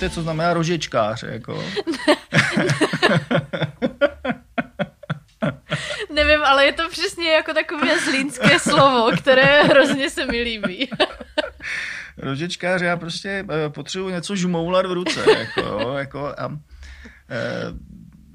Víte, 0.00 0.10
co 0.10 0.22
znamená 0.22 0.54
rožičkář, 0.54 1.22
jako? 1.22 1.64
Nevím, 6.14 6.42
ale 6.44 6.64
je 6.64 6.72
to 6.72 6.88
přesně 6.88 7.32
jako 7.32 7.54
takové 7.54 8.00
zlínské 8.00 8.58
slovo, 8.58 9.10
které 9.16 9.62
hrozně 9.62 10.10
se 10.10 10.26
mi 10.26 10.42
líbí. 10.42 10.90
Rožičkář, 12.16 12.82
já 12.82 12.96
prostě 12.96 13.46
eh, 13.50 13.68
potřebuji 13.68 14.08
něco 14.08 14.36
žmoulat 14.36 14.86
v 14.86 14.92
ruce. 14.92 15.24
Jako, 15.38 15.94
jako 15.98 16.26
a, 16.26 16.58
e, 17.30 17.74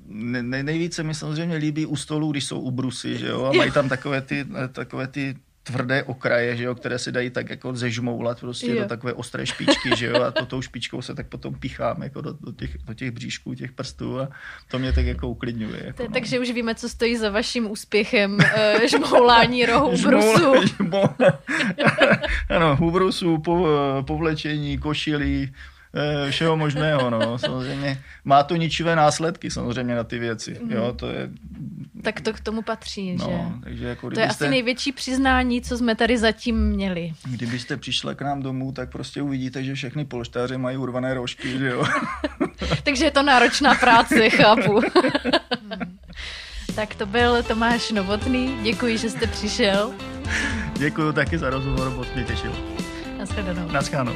ne, 0.08 0.64
nejvíce 0.64 1.04
mi 1.04 1.16
samozřejmě 1.16 1.56
líbí 1.56 1.86
u 1.86 1.96
stolů, 1.96 2.32
když 2.32 2.46
jsou 2.46 2.60
ubrusy, 2.60 3.18
že 3.18 3.28
jo, 3.28 3.44
a 3.46 3.52
mají 3.52 3.72
tam 3.72 3.90
takové 3.90 4.22
ty, 4.22 4.46
takové 4.72 5.08
ty 5.08 5.36
tvrdé 5.66 6.04
okraje, 6.04 6.58
že 6.58 6.64
jo, 6.64 6.76
které 6.76 7.00
se 7.00 7.12
dají 7.12 7.30
tak 7.30 7.50
jako 7.50 7.76
zežmoulat 7.76 8.40
prostě 8.40 8.72
jo. 8.72 8.82
do 8.82 8.88
takové 8.88 9.14
ostré 9.14 9.46
špičky, 9.46 9.90
že 9.96 10.06
jo, 10.06 10.24
a 10.24 10.32
to 10.32 10.46
tou 10.46 10.62
špičkou 10.62 11.02
se 11.02 11.16
tak 11.16 11.28
potom 11.28 11.56
pichám 11.56 12.04
jako 12.04 12.22
do, 12.22 12.34
do, 12.34 12.52
těch, 12.52 12.78
do 12.78 12.94
těch 12.94 13.12
bříšků, 13.12 13.54
těch 13.54 13.72
prstů 13.72 14.20
a 14.20 14.30
to 14.68 14.80
mě 14.80 14.94
tak 14.94 15.06
jako 15.06 15.30
uklidňuje. 15.30 15.82
Jako, 15.86 16.04
no. 16.04 16.10
Takže 16.10 16.40
už 16.40 16.52
víme, 16.52 16.76
co 16.76 16.90
stojí 16.90 17.18
za 17.18 17.30
vaším 17.30 17.72
úspěchem 17.72 18.34
uh, 18.34 18.82
žmoulání 18.90 19.66
rohu 19.66 19.90
ubrusu. 19.90 20.54
ano, 22.50 22.78
ubrusu, 22.82 23.38
po, 23.38 23.68
povlečení, 24.06 24.78
košilí, 24.78 25.52
Eh, 25.52 25.75
všeho 26.30 26.58
možného, 26.58 27.10
no. 27.10 27.38
Samozřejmě 27.46 28.02
má 28.26 28.44
to 28.44 28.56
ničivé 28.56 28.96
následky 28.96 29.52
samozřejmě 29.52 29.96
na 29.96 30.04
ty 30.04 30.20
věci, 30.20 30.60
mm. 30.64 30.72
jo, 30.72 30.94
to 30.94 31.10
je... 31.10 31.30
Tak 32.02 32.22
to 32.22 32.34
k 32.34 32.40
tomu 32.40 32.62
patří, 32.62 33.16
no, 33.16 33.26
že? 33.26 33.64
Takže 33.64 33.86
jako, 33.88 34.12
to 34.12 34.20
je 34.20 34.28
asi 34.28 34.50
největší 34.50 34.92
přiznání, 34.92 35.62
co 35.62 35.78
jsme 35.78 35.96
tady 35.96 36.18
zatím 36.18 36.70
měli. 36.70 37.12
Kdybyste 37.26 37.78
přišla 37.78 38.14
k 38.14 38.22
nám 38.22 38.42
domů, 38.42 38.72
tak 38.72 38.92
prostě 38.92 39.22
uvidíte, 39.22 39.64
že 39.64 39.76
všechny 39.76 40.06
polštáře 40.06 40.58
mají 40.58 40.78
urvané 40.78 41.14
rožky, 41.14 41.60
že 41.60 41.68
jo. 41.68 41.86
takže 42.84 43.06
je 43.06 43.12
to 43.12 43.24
náročná 43.24 43.76
práce, 43.76 44.30
chápu. 44.30 44.82
tak 46.76 46.96
to 46.96 47.06
byl 47.06 47.44
Tomáš 47.44 47.92
Novotný, 47.92 48.58
děkuji, 48.64 48.98
že 48.98 49.10
jste 49.10 49.28
přišel. 49.28 49.94
Děkuji 50.74 51.12
taky 51.12 51.38
za 51.38 51.50
rozhovor, 51.50 51.90
moc 51.90 52.08
mě 52.16 52.24
těšil. 52.24 52.52
Naschledanou. 53.18 53.72
Naschledanou. 53.72 54.16